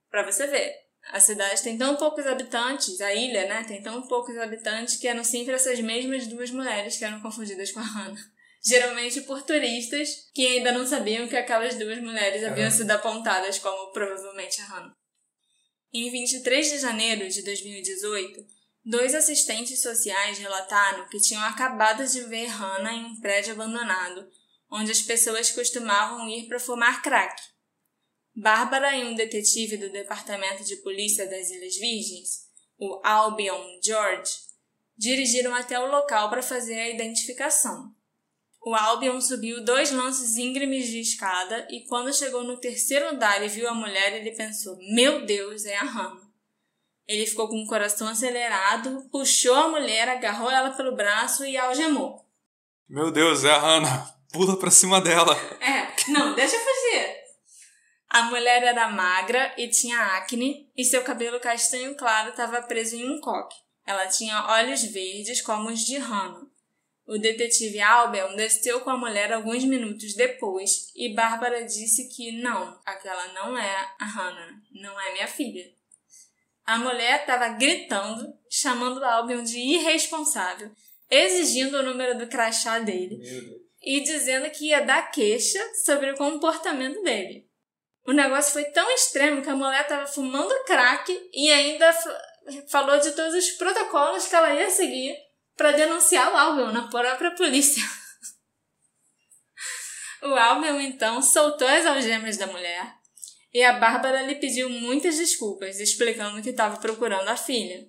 Para 0.10 0.23
você 0.23 0.47
ver, 0.47 0.73
a 1.12 1.19
cidade 1.19 1.62
tem 1.62 1.78
tão 1.78 1.95
poucos 1.95 2.26
habitantes, 2.26 3.02
a 3.02 3.13
ilha, 3.13 3.45
né, 3.47 3.63
tem 3.67 3.82
tão 3.82 4.08
poucos 4.08 4.38
habitantes 4.38 4.97
que 4.97 5.08
eram 5.08 5.23
sempre 5.23 5.54
essas 5.54 5.80
mesmas 5.80 6.28
duas 6.28 6.52
mulheres 6.52 6.97
que 6.97 7.06
eram 7.06 7.21
confundidas 7.21 7.71
com 7.71 7.80
a 7.80 7.84
Hannah 7.84 8.34
geralmente 8.65 9.21
por 9.21 9.43
turistas 9.43 10.30
que 10.34 10.47
ainda 10.47 10.71
não 10.71 10.86
sabiam 10.86 11.28
que 11.28 11.36
aquelas 11.36 11.76
duas 11.76 11.99
mulheres 11.99 12.43
haviam 12.43 12.71
sido 12.71 12.91
apontadas 12.91 13.60
como 13.60 13.91
provavelmente 13.91 14.62
a 14.62 14.65
Hannah. 14.65 14.95
Em 15.93 16.10
23 16.10 16.71
de 16.71 16.80
janeiro 16.80 17.28
de 17.28 17.43
2018, 17.43 18.45
dois 18.86 19.15
assistentes 19.15 19.82
sociais 19.82 20.38
relataram 20.38 21.08
que 21.08 21.19
tinham 21.19 21.43
acabado 21.43 22.06
de 22.06 22.22
ver 22.22 22.48
Hannah 22.48 22.93
em 22.93 23.06
um 23.06 23.19
prédio 23.22 23.54
abandonado, 23.54 24.28
onde 24.69 24.91
as 24.91 25.02
pessoas 25.02 25.52
costumavam 25.52 26.28
ir 26.30 26.48
para 26.48 26.60
fumar 26.60 27.02
crack. 27.02 27.41
Bárbara 28.36 28.96
e 28.98 29.06
um 29.06 29.15
detetive 29.15 29.78
do 29.78 29.91
Departamento 29.91 30.63
de 30.63 30.78
Polícia 30.78 31.30
das 31.30 31.50
Ilhas 31.50 31.76
Virgens, 31.76 32.48
o 32.80 33.00
Albion 33.04 33.63
George, 33.84 34.32
dirigiram 34.98 35.54
até 35.54 35.80
o 35.80 35.86
local 35.86 36.30
para 36.30 36.41
fazer 36.41 36.80
a 36.80 36.89
identificação. 36.89 37.93
O 38.65 38.74
Albion 38.74 39.19
subiu 39.19 39.63
dois 39.63 39.91
lances 39.91 40.38
íngremes 40.38 40.88
de 40.88 41.00
escada 41.00 41.67
e 41.69 41.86
quando 41.86 42.13
chegou 42.13 42.43
no 42.43 42.60
terceiro 42.60 43.10
andar 43.10 43.43
e 43.43 43.50
viu 43.50 43.67
a 43.67 43.74
mulher, 43.74 44.13
ele 44.13 44.32
pensou: 44.32 44.78
Meu 44.93 45.26
Deus, 45.26 45.65
é 45.65 45.76
a 45.76 45.84
Hannah. 45.84 46.23
Ele 47.08 47.26
ficou 47.26 47.48
com 47.48 47.62
o 47.62 47.68
coração 47.68 48.08
acelerado, 48.08 49.08
puxou 49.12 49.56
a 49.56 49.68
mulher, 49.68 50.08
agarrou 50.08 50.50
ela 50.50 50.72
pelo 50.72 50.96
braço 50.96 51.46
e 51.46 51.58
algemou. 51.58 52.26
Meu 52.88 53.12
Deus, 53.12 53.44
é 53.44 53.52
a 53.52 53.60
Hannah. 53.60 54.13
Pula 54.32 54.58
pra 54.58 54.72
cima 54.72 55.00
dela. 55.00 55.36
É, 55.62 56.12
não, 56.12 56.34
deixa 56.34 56.56
eu 56.56 56.60
fugir. 56.60 57.24
A 58.10 58.24
mulher 58.24 58.63
era 58.63 58.89
magra 58.89 59.54
e 59.58 59.68
tinha 59.68 60.00
acne, 60.18 60.72
e 60.78 60.84
seu 60.84 61.04
cabelo 61.04 61.39
castanho 61.39 61.96
claro 61.96 62.30
estava 62.30 62.62
preso 62.62 62.96
em 62.96 63.10
um 63.10 63.20
coque. 63.20 63.56
Ela 63.86 64.08
tinha 64.08 64.48
olhos 64.50 64.84
verdes 64.84 65.42
como 65.42 65.70
os 65.70 65.80
de 65.82 65.98
Hannah. 65.98 66.48
O 67.06 67.18
detetive 67.18 67.82
Albel 67.82 68.36
desceu 68.36 68.80
com 68.82 68.89
a 68.89 68.98
mulher 68.98 69.34
alguns 69.34 69.63
minutos 69.66 70.13
depois 70.13 70.89
e 70.96 71.13
Bárbara 71.13 71.66
disse 71.66 72.08
que 72.08 72.32
não, 72.42 72.80
aquela 72.86 73.28
não 73.34 73.58
é 73.58 73.94
a 74.00 74.06
Hannah, 74.06 74.62
não 74.72 75.00
é 75.00 75.13
minha 75.13 75.28
filha. 75.28 75.66
A 76.65 76.78
mulher 76.78 77.21
estava 77.21 77.49
gritando, 77.49 78.34
chamando 78.49 79.04
Albion 79.04 79.43
de 79.43 79.60
irresponsável, 79.60 80.71
exigindo 81.10 81.78
o 81.78 81.84
número 81.84 82.17
do 82.17 82.28
crachá 82.28 82.80
dele 82.80 83.19
e 83.82 83.99
dizendo 84.02 84.49
que 84.49 84.67
ia 84.67 84.86
dar 84.86 85.12
queixa 85.12 85.60
sobre 85.84 86.12
o 86.12 86.17
comportamento 86.17 87.02
dele. 87.04 87.45
O 88.06 88.13
negócio 88.13 88.54
foi 88.54 88.65
tão 88.65 88.89
extremo 88.91 89.41
que 89.41 89.49
a 89.49 89.56
mulher 89.56 89.82
estava 89.82 90.08
fumando 90.08 90.63
crack 90.65 91.30
e 91.34 91.52
ainda 91.52 91.93
falou 92.69 92.99
de 92.99 93.12
todos 93.12 93.36
os 93.36 93.52
protocolos 93.52 94.28
que 94.28 94.36
ela 94.36 94.54
ia 94.54 94.69
seguir 94.69 95.15
para 95.56 95.71
denunciar 95.71 96.32
o 96.32 96.38
Albion 96.38 96.71
na 96.71 96.88
própria 96.88 97.32
polícia. 97.32 97.84
o 100.23 100.34
Albion 100.34 100.80
então 100.80 101.21
soltou 101.21 101.67
as 101.67 101.86
algemas 101.86 102.38
da 102.38 102.47
mulher 102.47 103.03
e 103.54 103.63
a 103.63 103.74
Bárbara 103.74 104.24
lhe 104.24 104.36
pediu 104.36 104.70
muitas 104.70 105.18
desculpas, 105.18 105.80
explicando 105.80 106.42
que 106.42 106.50
estava 106.50 106.78
procurando 106.78 107.28
a 107.28 107.38
filha. 107.38 107.88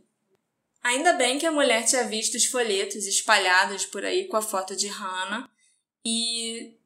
Ainda 0.82 1.14
bem 1.14 1.38
que 1.38 1.46
a 1.46 1.52
mulher 1.52 1.86
tinha 1.86 2.04
visto 2.04 2.34
os 2.34 2.44
folhetos 2.44 3.06
espalhados 3.06 3.86
por 3.86 4.04
aí 4.04 4.28
com 4.28 4.36
a 4.36 4.42
foto 4.42 4.76
de 4.76 4.86
Hannah 4.86 5.48
e 6.04 6.76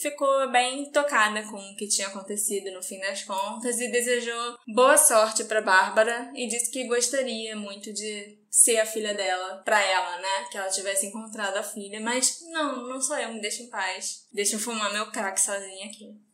ficou 0.00 0.50
bem 0.50 0.90
tocada 0.90 1.42
com 1.44 1.56
o 1.56 1.76
que 1.76 1.88
tinha 1.88 2.08
acontecido 2.08 2.70
no 2.72 2.82
fim 2.82 2.98
das 3.00 3.22
contas 3.24 3.80
e 3.80 3.90
desejou 3.90 4.56
boa 4.68 4.96
sorte 4.98 5.44
para 5.44 5.62
Bárbara 5.62 6.30
e 6.34 6.46
disse 6.46 6.70
que 6.70 6.86
gostaria 6.86 7.56
muito 7.56 7.92
de 7.92 8.38
ser 8.50 8.78
a 8.78 8.86
filha 8.86 9.14
dela 9.14 9.62
para 9.64 9.80
ela, 9.82 10.18
né? 10.20 10.48
Que 10.50 10.58
ela 10.58 10.68
tivesse 10.68 11.06
encontrado 11.06 11.56
a 11.56 11.62
filha, 11.62 12.00
mas 12.00 12.40
não, 12.50 12.86
não 12.88 13.00
sou 13.00 13.16
eu, 13.16 13.32
me 13.32 13.40
deixa 13.40 13.62
em 13.62 13.70
paz. 13.70 14.26
Deixa 14.32 14.56
eu 14.56 14.60
fumar 14.60 14.92
meu 14.92 15.10
crack 15.10 15.40
sozinha 15.40 15.86
aqui. 15.86 16.29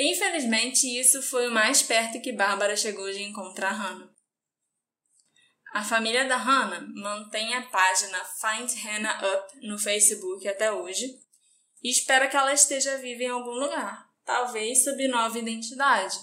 Infelizmente, 0.00 0.86
isso 0.86 1.20
foi 1.20 1.48
o 1.48 1.50
mais 1.50 1.82
perto 1.82 2.20
que 2.20 2.32
Bárbara 2.32 2.76
chegou 2.76 3.10
de 3.10 3.20
encontrar 3.20 3.72
Hannah. 3.72 4.08
A 5.72 5.82
família 5.82 6.24
da 6.26 6.36
Hannah 6.36 6.86
mantém 6.94 7.52
a 7.54 7.62
página 7.62 8.24
Find 8.24 8.70
Hannah 8.84 9.20
Up 9.26 9.66
no 9.66 9.76
Facebook 9.76 10.46
até 10.46 10.72
hoje 10.72 11.18
e 11.82 11.90
espera 11.90 12.28
que 12.28 12.36
ela 12.36 12.52
esteja 12.52 12.96
viva 12.98 13.24
em 13.24 13.28
algum 13.28 13.50
lugar, 13.50 14.08
talvez 14.24 14.84
sob 14.84 15.08
nova 15.08 15.36
identidade. 15.36 16.16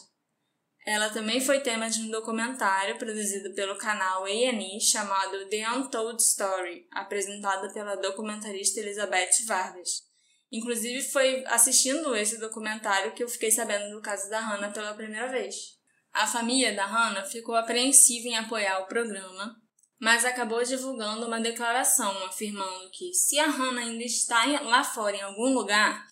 Ela 0.86 1.10
também 1.10 1.42
foi 1.42 1.60
tema 1.60 1.90
de 1.90 2.00
um 2.00 2.10
documentário 2.10 2.98
produzido 2.98 3.54
pelo 3.56 3.78
canal 3.78 4.24
A&E 4.24 4.80
chamado 4.80 5.50
The 5.50 5.70
Untold 5.72 6.22
Story, 6.22 6.88
apresentado 6.92 7.74
pela 7.74 7.96
documentarista 7.96 8.80
Elizabeth 8.80 9.46
Vargas. 9.46 10.05
Inclusive 10.52 11.02
foi 11.02 11.44
assistindo 11.48 12.16
esse 12.16 12.38
documentário 12.40 13.14
que 13.14 13.24
eu 13.24 13.28
fiquei 13.28 13.52
sabendo 13.52 13.96
do 13.96 14.02
caso 14.02 14.30
da 14.30 14.40
Hannah 14.40 14.72
pela 14.72 14.94
primeira 14.94 15.28
vez. 15.28 15.76
A 16.14 16.26
família 16.26 16.74
da 16.74 16.86
Hannah 16.86 17.26
ficou 17.26 17.56
apreensiva 17.56 18.28
em 18.28 18.38
apoiar 18.38 18.80
o 18.80 18.88
programa, 18.88 19.56
mas 20.00 20.24
acabou 20.24 20.64
divulgando 20.64 21.26
uma 21.26 21.42
declaração 21.42 22.12
afirmando 22.26 22.90
que 22.92 23.14
se 23.14 23.40
a 23.40 23.48
Hannah 23.48 23.82
ainda 23.82 24.04
está 24.04 24.46
lá 24.62 24.84
fora 24.84 25.16
em 25.16 25.22
algum 25.22 25.54
lugar, 25.54 26.06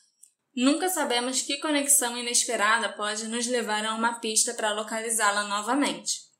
nunca 0.56 0.89
sabemos 0.89 1.41
que 1.41 1.60
conexão 1.60 2.17
inesperada 2.17 2.89
pode 2.89 3.28
nos 3.28 3.48
levar 3.48 3.86
a 3.86 3.93
uma 3.93 4.19
pista 4.19 4.54
para 4.54 4.74
localizá-la 4.74 5.43
novamente. 5.43 6.33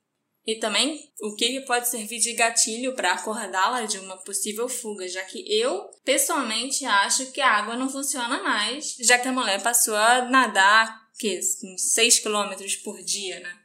E 0.46 0.56
também 0.56 1.00
o 1.22 1.36
que 1.36 1.62
pode 1.62 1.90
servir 1.90 2.20
de 2.20 2.34
gatilho 2.34 2.94
para 2.94 3.14
acordá-la 3.14 3.86
de 3.86 3.98
uma 4.00 4.18
possível 4.18 4.68
fuga, 4.68 5.08
já 5.08 5.22
que 5.24 5.46
eu 5.48 5.90
pessoalmente 6.04 6.86
acho 6.86 7.32
que 7.32 7.40
a 7.40 7.50
água 7.50 7.78
não 7.78 7.90
funciona 7.90 8.44
mais, 8.44 8.96
já 9.00 9.18
que 9.18 9.28
a 9.28 9.32
mulher 9.32 9.64
passou 9.64 9.96
a 9.96 10.26
nadar 10.26 11.02
que 11.18 11.42
6 11.42 12.20
km 12.20 12.54
por 12.84 13.02
dia, 13.04 13.40
né? 13.40 13.56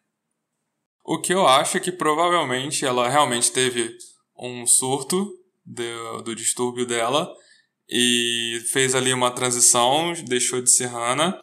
O 1.04 1.20
que 1.20 1.32
eu 1.32 1.46
acho 1.46 1.78
é 1.78 1.80
que 1.80 1.90
provavelmente 1.90 2.84
ela 2.84 3.08
realmente 3.08 3.50
teve 3.50 3.96
um 4.38 4.66
surto 4.66 5.34
do, 5.64 6.22
do 6.22 6.34
distúrbio 6.36 6.86
dela 6.86 7.34
e 7.88 8.62
fez 8.70 8.94
ali 8.94 9.12
uma 9.12 9.30
transição, 9.30 10.12
deixou 10.26 10.60
de 10.60 10.70
ser 10.70 10.86
Hannah 10.86 11.42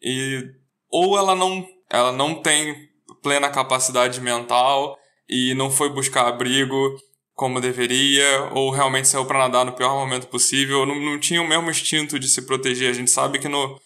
e 0.00 0.42
ou 0.88 1.18
ela 1.18 1.34
não 1.34 1.66
ela 1.90 2.12
não 2.12 2.42
tem 2.42 2.87
plena 3.28 3.50
capacidade 3.50 4.22
mental 4.22 4.96
e 5.28 5.52
não 5.52 5.70
foi 5.70 5.90
buscar 5.90 6.26
abrigo 6.26 6.96
como 7.34 7.60
deveria, 7.60 8.50
ou 8.54 8.70
realmente 8.70 9.06
saiu 9.06 9.26
para 9.26 9.40
nadar 9.40 9.66
no 9.66 9.74
pior 9.74 9.94
momento 9.94 10.26
possível, 10.28 10.86
não, 10.86 10.98
não 10.98 11.20
tinha 11.20 11.42
o 11.42 11.46
mesmo 11.46 11.70
instinto 11.70 12.18
de 12.18 12.26
se 12.26 12.46
proteger. 12.46 12.90
A 12.90 12.94
gente 12.94 13.10
sabe 13.10 13.38
que 13.38 13.46
no, 13.46 13.78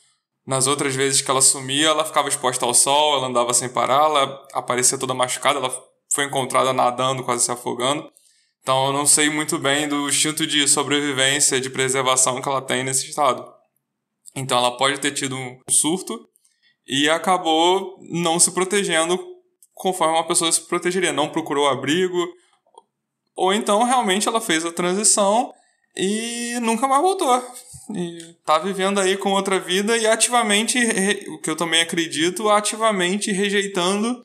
nas 0.46 0.68
outras 0.68 0.94
vezes 0.94 1.20
que 1.20 1.30
ela 1.30 1.42
sumia, 1.42 1.88
ela 1.88 2.04
ficava 2.04 2.28
exposta 2.28 2.64
ao 2.64 2.72
sol, 2.72 3.16
ela 3.16 3.26
andava 3.26 3.52
sem 3.52 3.68
parar, 3.68 4.04
ela 4.04 4.46
aparecia 4.54 4.96
toda 4.96 5.12
machucada, 5.12 5.58
ela 5.58 5.84
foi 6.14 6.24
encontrada 6.24 6.72
nadando, 6.72 7.24
quase 7.24 7.44
se 7.44 7.50
afogando. 7.50 8.08
Então 8.62 8.86
eu 8.86 8.92
não 8.92 9.04
sei 9.04 9.28
muito 9.28 9.58
bem 9.58 9.88
do 9.88 10.08
instinto 10.08 10.46
de 10.46 10.68
sobrevivência, 10.68 11.60
de 11.60 11.68
preservação 11.68 12.40
que 12.40 12.48
ela 12.48 12.62
tem 12.62 12.84
nesse 12.84 13.10
estado. 13.10 13.44
Então 14.36 14.56
ela 14.56 14.76
pode 14.76 15.00
ter 15.00 15.10
tido 15.10 15.36
um 15.36 15.58
surto 15.68 16.28
e 16.86 17.10
acabou 17.10 17.98
não 18.08 18.38
se 18.38 18.52
protegendo 18.52 19.31
conforme 19.74 20.14
uma 20.14 20.26
pessoa 20.26 20.50
se 20.50 20.60
protegeria. 20.62 21.12
Não 21.12 21.28
procurou 21.28 21.68
abrigo, 21.68 22.18
ou 23.34 23.52
então 23.52 23.82
realmente 23.84 24.28
ela 24.28 24.40
fez 24.40 24.64
a 24.64 24.72
transição 24.72 25.52
e 25.96 26.58
nunca 26.60 26.86
mais 26.88 27.02
voltou. 27.02 27.42
E 27.94 28.34
tá 28.44 28.58
vivendo 28.58 29.00
aí 29.00 29.16
com 29.16 29.32
outra 29.32 29.58
vida 29.58 29.96
e 29.96 30.06
ativamente, 30.06 30.78
o 31.28 31.38
que 31.40 31.50
eu 31.50 31.56
também 31.56 31.80
acredito, 31.80 32.48
ativamente 32.48 33.32
rejeitando 33.32 34.24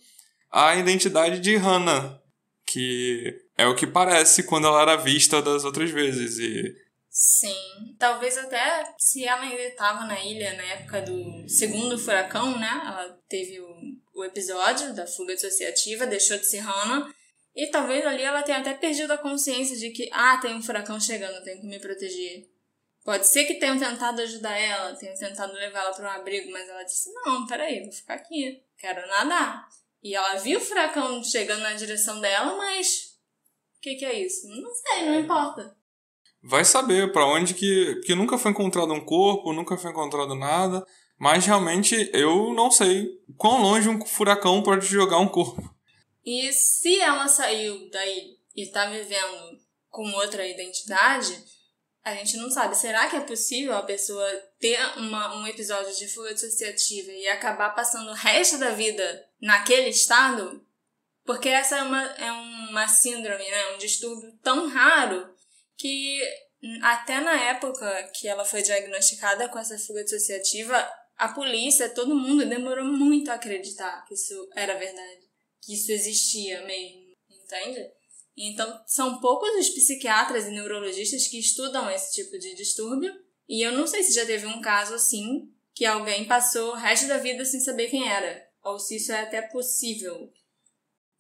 a 0.52 0.76
identidade 0.76 1.40
de 1.40 1.56
Hannah, 1.56 2.20
que 2.66 3.36
é 3.58 3.68
o 3.68 3.76
que 3.76 3.88
parece 3.88 4.44
quando 4.44 4.68
ela 4.68 4.82
era 4.82 4.96
vista 4.96 5.42
das 5.42 5.66
outras 5.66 5.90
vezes. 5.90 6.38
E 6.38 6.76
Sim, 7.10 7.96
talvez 7.98 8.38
até 8.38 8.94
se 9.00 9.26
ela 9.26 9.42
ainda 9.42 9.64
estava 9.64 10.06
na 10.06 10.24
ilha 10.24 10.54
na 10.56 10.64
época 10.64 11.02
do 11.02 11.50
segundo 11.50 11.98
furacão, 11.98 12.60
né? 12.60 12.70
Ela 12.86 13.18
teve 13.28 13.60
o, 14.18 14.26
episódio 14.26 14.94
da 14.94 15.06
fuga 15.06 15.36
dissociativa, 15.36 16.06
deixou 16.06 16.38
de 16.38 16.46
ser 16.46 16.60
Hannah 16.60 17.14
e 17.56 17.68
talvez 17.68 18.06
ali 18.06 18.24
ela 18.24 18.44
tenha 18.44 18.60
até 18.60 18.74
perdido 18.74 19.12
a 19.12 19.18
consciência 19.18 19.78
de 19.78 19.90
que, 19.92 20.10
ah, 20.12 20.38
tem 20.38 20.56
um 20.56 20.62
furacão 20.62 21.00
chegando, 21.00 21.44
tenho 21.44 21.60
que 21.62 21.68
me 21.68 21.80
proteger. 21.80 22.48
Pode 23.04 23.26
ser 23.26 23.46
que 23.46 23.56
tenham 23.56 23.80
tentado 23.80 24.22
ajudar 24.22 24.58
ela, 24.58 24.94
tenham 24.96 25.16
tentado 25.16 25.54
levá-la 25.54 25.92
para 25.94 26.10
um 26.10 26.12
abrigo, 26.12 26.52
mas 26.52 26.68
ela 26.68 26.84
disse: 26.84 27.10
Não, 27.14 27.48
peraí, 27.48 27.82
vou 27.84 27.92
ficar 27.92 28.16
aqui, 28.16 28.62
quero 28.78 29.08
nadar. 29.08 29.68
E 30.04 30.14
ela 30.14 30.36
viu 30.36 30.60
o 30.60 30.62
furacão 30.62 31.24
chegando 31.24 31.62
na 31.62 31.74
direção 31.74 32.20
dela, 32.20 32.56
mas. 32.58 33.18
O 33.78 33.82
que, 33.82 33.96
que 33.96 34.06
é 34.06 34.22
isso? 34.22 34.48
Não 34.50 34.74
sei, 34.74 35.06
não 35.06 35.20
importa. 35.20 35.76
Vai 36.44 36.66
saber 36.66 37.12
para 37.12 37.26
onde 37.26 37.54
que. 37.54 37.96
Porque 37.96 38.14
nunca 38.14 38.38
foi 38.38 38.52
encontrado 38.52 38.94
um 38.94 39.04
corpo, 39.04 39.54
nunca 39.54 39.78
foi 39.78 39.92
encontrado 39.92 40.36
nada. 40.36 40.86
Mas 41.18 41.46
realmente 41.46 42.10
eu 42.14 42.54
não 42.54 42.70
sei 42.70 43.10
quão 43.36 43.62
longe 43.62 43.90
um 43.90 44.06
furacão 44.06 44.62
pode 44.62 44.86
jogar 44.86 45.20
um 45.20 45.28
corpo. 45.28 45.74
E 46.26 46.52
se 46.54 47.00
ela 47.00 47.28
saiu 47.28 47.90
daí 47.90 48.38
e 48.56 48.64
está 48.64 48.86
vivendo 48.90 49.60
com 49.90 50.12
outra 50.14 50.48
identidade, 50.48 51.44
a 52.04 52.14
gente 52.14 52.38
não 52.38 52.50
sabe. 52.50 52.76
Será 52.76 53.10
que 53.10 53.16
é 53.16 53.22
possível 53.22 53.76
a 53.76 53.84
pessoa 53.84 54.28
ter 54.60 54.80
uma, 54.98 55.38
um 55.38 55.48
episódio 55.48 55.96
de 55.96 56.08
fuga 56.08 56.34
dissociativa 56.34 57.12
e 57.12 57.28
acabar 57.28 57.72
passando 57.72 58.10
o 58.10 58.14
resto 58.14 58.58
da 58.58 58.72
vida 58.72 59.26
naquele 59.42 59.90
estado? 59.90 60.66
Porque 61.26 61.50
essa 61.50 61.78
é 61.78 61.84
uma, 61.84 62.04
é 62.04 62.32
uma 62.32 62.88
síndrome, 62.88 63.44
né? 63.44 63.74
um 63.74 63.78
distúrbio 63.78 64.32
tão 64.42 64.70
raro 64.70 65.30
que 65.76 66.22
até 66.82 67.20
na 67.20 67.36
época 67.50 68.12
que 68.14 68.28
ela 68.28 68.46
foi 68.46 68.62
diagnosticada 68.62 69.50
com 69.50 69.60
essa 69.60 69.78
fuga 69.78 70.04
dissociativa, 70.04 70.90
a 71.18 71.30
polícia, 71.30 71.90
todo 71.90 72.16
mundo 72.16 72.48
demorou 72.48 72.86
muito 72.86 73.30
a 73.30 73.36
acreditar 73.36 74.06
que 74.06 74.14
isso 74.14 74.48
era 74.56 74.78
verdade 74.78 75.28
que 75.68 75.74
isso 75.74 75.92
existia 75.92 76.66
mesmo, 76.66 77.12
entende? 77.30 77.92
Então, 78.38 78.82
são 78.88 79.20
poucos 79.20 79.50
os 79.60 79.70
psiquiatras 79.70 80.46
e 80.46 80.52
neurologistas 80.52 81.28
que 81.28 81.38
estudam 81.38 81.92
esse 81.92 82.14
tipo 82.14 82.40
de 82.40 82.56
distúrbio, 82.56 83.14
e 83.50 83.62
eu 83.62 83.74
não 83.74 83.86
sei 83.86 84.02
se 84.02 84.14
já 84.14 84.26
teve 84.26 84.46
um 84.46 84.62
caso 84.62 84.94
assim, 84.94 85.52
que 85.76 85.86
alguém 85.86 86.24
passou 86.24 86.72
o 86.72 86.76
resto 86.76 87.08
da 87.08 87.18
vida 87.18 87.44
sem 87.44 87.60
saber 87.60 87.90
quem 87.90 88.08
era, 88.08 88.48
ou 88.64 88.80
se 88.80 88.96
isso 88.96 89.12
é 89.12 89.20
até 89.20 89.42
possível. 89.42 90.32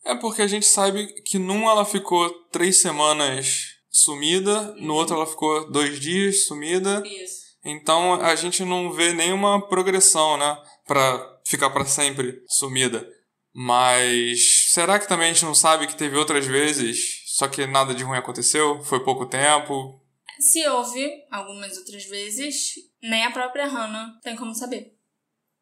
É 0.05 0.15
porque 0.15 0.41
a 0.41 0.47
gente 0.47 0.65
sabe 0.65 1.07
que 1.23 1.37
num 1.37 1.69
ela 1.69 1.83
ficou 1.83 2.29
três 2.45 2.79
semanas 2.79 3.75
sumida, 3.89 4.73
no 4.75 4.95
outro 4.95 5.15
ela 5.15 5.27
ficou 5.27 5.69
dois 5.69 5.99
dias 5.99 6.45
sumida. 6.45 7.03
Isso. 7.05 7.46
Então 7.69 8.13
a 8.21 8.33
gente 8.33 8.63
não 8.63 8.93
vê 8.93 9.13
nenhuma 9.13 9.67
progressão, 9.67 10.37
né? 10.37 10.57
Pra 10.85 11.39
ficar 11.45 11.69
para 11.69 11.85
sempre 11.85 12.41
sumida. 12.47 13.05
Mas 13.53 14.71
será 14.71 14.97
que 14.97 15.07
também 15.07 15.29
a 15.29 15.33
gente 15.33 15.43
não 15.43 15.53
sabe 15.53 15.87
que 15.87 15.97
teve 15.97 16.15
outras 16.15 16.45
vezes, 16.45 17.23
só 17.35 17.47
que 17.47 17.67
nada 17.67 17.93
de 17.93 18.03
ruim 18.03 18.17
aconteceu? 18.17 18.81
Foi 18.83 19.03
pouco 19.03 19.25
tempo? 19.25 20.01
Se 20.39 20.65
houve 20.67 21.09
algumas 21.29 21.75
outras 21.77 22.05
vezes, 22.05 22.75
nem 23.01 23.25
a 23.25 23.31
própria 23.31 23.67
Hannah 23.67 24.17
tem 24.23 24.35
como 24.35 24.53
saber. 24.53 24.95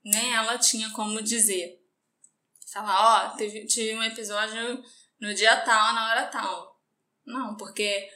Nem 0.04 0.34
ela 0.36 0.60
tinha 0.60 0.92
como 0.92 1.22
dizer. 1.22 1.80
Falar, 2.72 3.00
ó, 3.00 3.34
oh, 3.34 3.38
tive, 3.38 3.66
tive 3.66 3.96
um 3.96 4.04
episódio 4.04 4.84
no 5.20 5.34
dia 5.34 5.56
tal, 5.62 5.94
na 5.94 6.10
hora 6.10 6.28
tal. 6.28 6.76
Não, 7.26 7.56
porque 7.56 8.08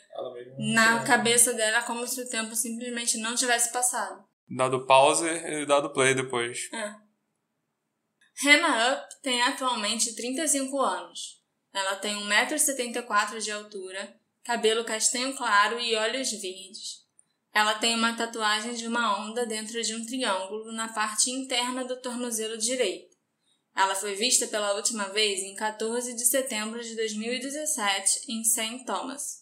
na 0.58 1.04
cabeça 1.04 1.54
dela 1.54 1.78
é 1.78 1.82
como 1.84 2.08
se 2.08 2.22
o 2.22 2.30
tempo 2.30 2.56
simplesmente 2.56 3.18
não 3.18 3.36
tivesse 3.36 3.72
passado. 3.72 4.24
Dado 4.48 4.86
pause 4.86 5.28
e 5.28 5.66
dado 5.66 5.92
play 5.92 6.14
depois. 6.14 6.70
É. 6.74 6.96
Hannah 8.44 8.94
Up 8.94 9.22
tem 9.22 9.42
atualmente 9.42 10.16
35 10.16 10.80
anos. 10.80 11.40
Ela 11.74 11.96
tem 11.98 12.16
1,74m 12.16 13.40
de 13.40 13.52
altura, 13.52 14.16
cabelo 14.44 14.84
castanho 14.84 15.36
claro 15.36 15.80
e 15.80 15.96
olhos 15.96 16.32
verdes. 16.32 17.00
Ela 17.54 17.76
tem 17.76 17.96
uma 17.96 18.16
tatuagem 18.16 18.74
de 18.74 18.88
uma 18.88 19.20
onda 19.22 19.46
dentro 19.46 19.82
de 19.82 19.94
um 19.94 20.06
triângulo 20.06 20.72
na 20.72 20.88
parte 20.88 21.30
interna 21.30 21.84
do 21.84 22.00
tornozelo 22.02 22.58
direito. 22.58 23.10
Ela 23.76 23.96
foi 23.96 24.16
vista 24.16 24.48
pela 24.48 24.74
última 24.76 25.10
vez 25.10 25.42
em 25.42 25.56
14 25.56 26.16
de 26.16 26.26
setembro 26.26 26.82
de 26.82 26.96
2017 26.96 28.32
em 28.32 28.44
St. 28.44 28.84
Thomas. 28.86 29.39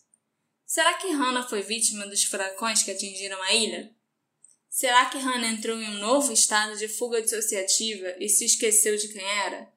Será 0.67 0.95
que 0.95 1.07
Hannah 1.07 1.47
foi 1.47 1.61
vítima 1.61 2.05
dos 2.07 2.25
furacões 2.25 2.83
que 2.83 2.91
atingiram 2.91 3.41
a 3.41 3.53
ilha? 3.53 3.89
Será 4.69 5.05
que 5.05 5.17
Hannah 5.17 5.47
entrou 5.47 5.81
em 5.81 5.87
um 5.87 5.99
novo 5.99 6.33
estado 6.33 6.77
de 6.77 6.89
fuga 6.89 7.21
dissociativa 7.21 8.13
e 8.19 8.27
se 8.27 8.43
esqueceu 8.43 8.97
de 8.97 9.07
quem 9.07 9.23
era? 9.23 9.71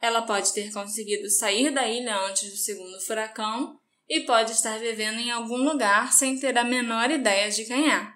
Ela 0.00 0.22
pode 0.22 0.52
ter 0.52 0.72
conseguido 0.72 1.30
sair 1.30 1.70
da 1.70 1.86
ilha 1.86 2.18
antes 2.22 2.50
do 2.50 2.56
segundo 2.56 3.00
furacão 3.02 3.80
e 4.08 4.22
pode 4.22 4.50
estar 4.50 4.80
vivendo 4.80 5.20
em 5.20 5.30
algum 5.30 5.58
lugar 5.58 6.12
sem 6.12 6.36
ter 6.40 6.58
a 6.58 6.64
menor 6.64 7.08
ideia 7.08 7.48
de 7.48 7.64
quem 7.64 7.88
é. 7.88 8.12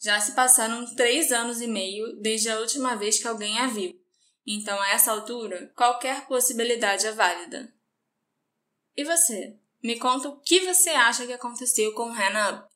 Já 0.00 0.20
se 0.20 0.34
passaram 0.34 0.84
três 0.96 1.30
anos 1.30 1.60
e 1.60 1.68
meio 1.68 2.20
desde 2.20 2.50
a 2.50 2.58
última 2.58 2.96
vez 2.96 3.20
que 3.20 3.28
alguém 3.28 3.56
a 3.60 3.68
viu, 3.68 3.96
então 4.44 4.80
a 4.80 4.90
essa 4.90 5.12
altura 5.12 5.70
qualquer 5.76 6.26
possibilidade 6.26 7.06
é 7.06 7.12
válida. 7.12 7.72
E 8.96 9.04
você? 9.04 9.59
Me 9.82 9.98
conta 9.98 10.28
o 10.28 10.40
que 10.40 10.60
você 10.60 10.90
acha 10.90 11.26
que 11.26 11.32
aconteceu 11.32 11.92
com 11.94 12.10
Hannah 12.10 12.70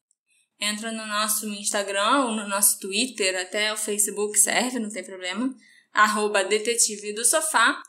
entra 0.61 0.93
no 0.93 1.07
nosso 1.07 1.47
Instagram 1.49 2.35
no 2.35 2.49
nosso 2.49 2.79
Twitter, 2.79 3.41
até 3.41 3.73
o 3.73 3.77
Facebook 3.77 4.39
serve, 4.39 4.79
não 4.79 4.91
tem 4.91 5.05
problema, 5.05 5.55
arroba 5.93 6.45
detetive 6.45 7.13
do 7.13 7.25
sofá, 7.25 7.83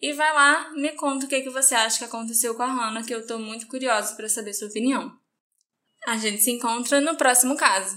e 0.00 0.12
vai 0.12 0.32
lá, 0.32 0.70
me 0.72 0.92
conta 0.92 1.24
o 1.24 1.28
que, 1.28 1.42
que 1.42 1.50
você 1.50 1.74
acha 1.74 1.98
que 1.98 2.04
aconteceu 2.04 2.54
com 2.54 2.62
a 2.62 2.72
Hannah, 2.72 3.02
que 3.02 3.14
eu 3.14 3.26
tô 3.26 3.38
muito 3.38 3.66
curiosa 3.66 4.14
para 4.14 4.28
saber 4.28 4.52
sua 4.52 4.68
opinião. 4.68 5.10
A 6.06 6.16
gente 6.16 6.42
se 6.42 6.50
encontra 6.50 7.00
no 7.00 7.16
próximo 7.16 7.56
caso. 7.56 7.96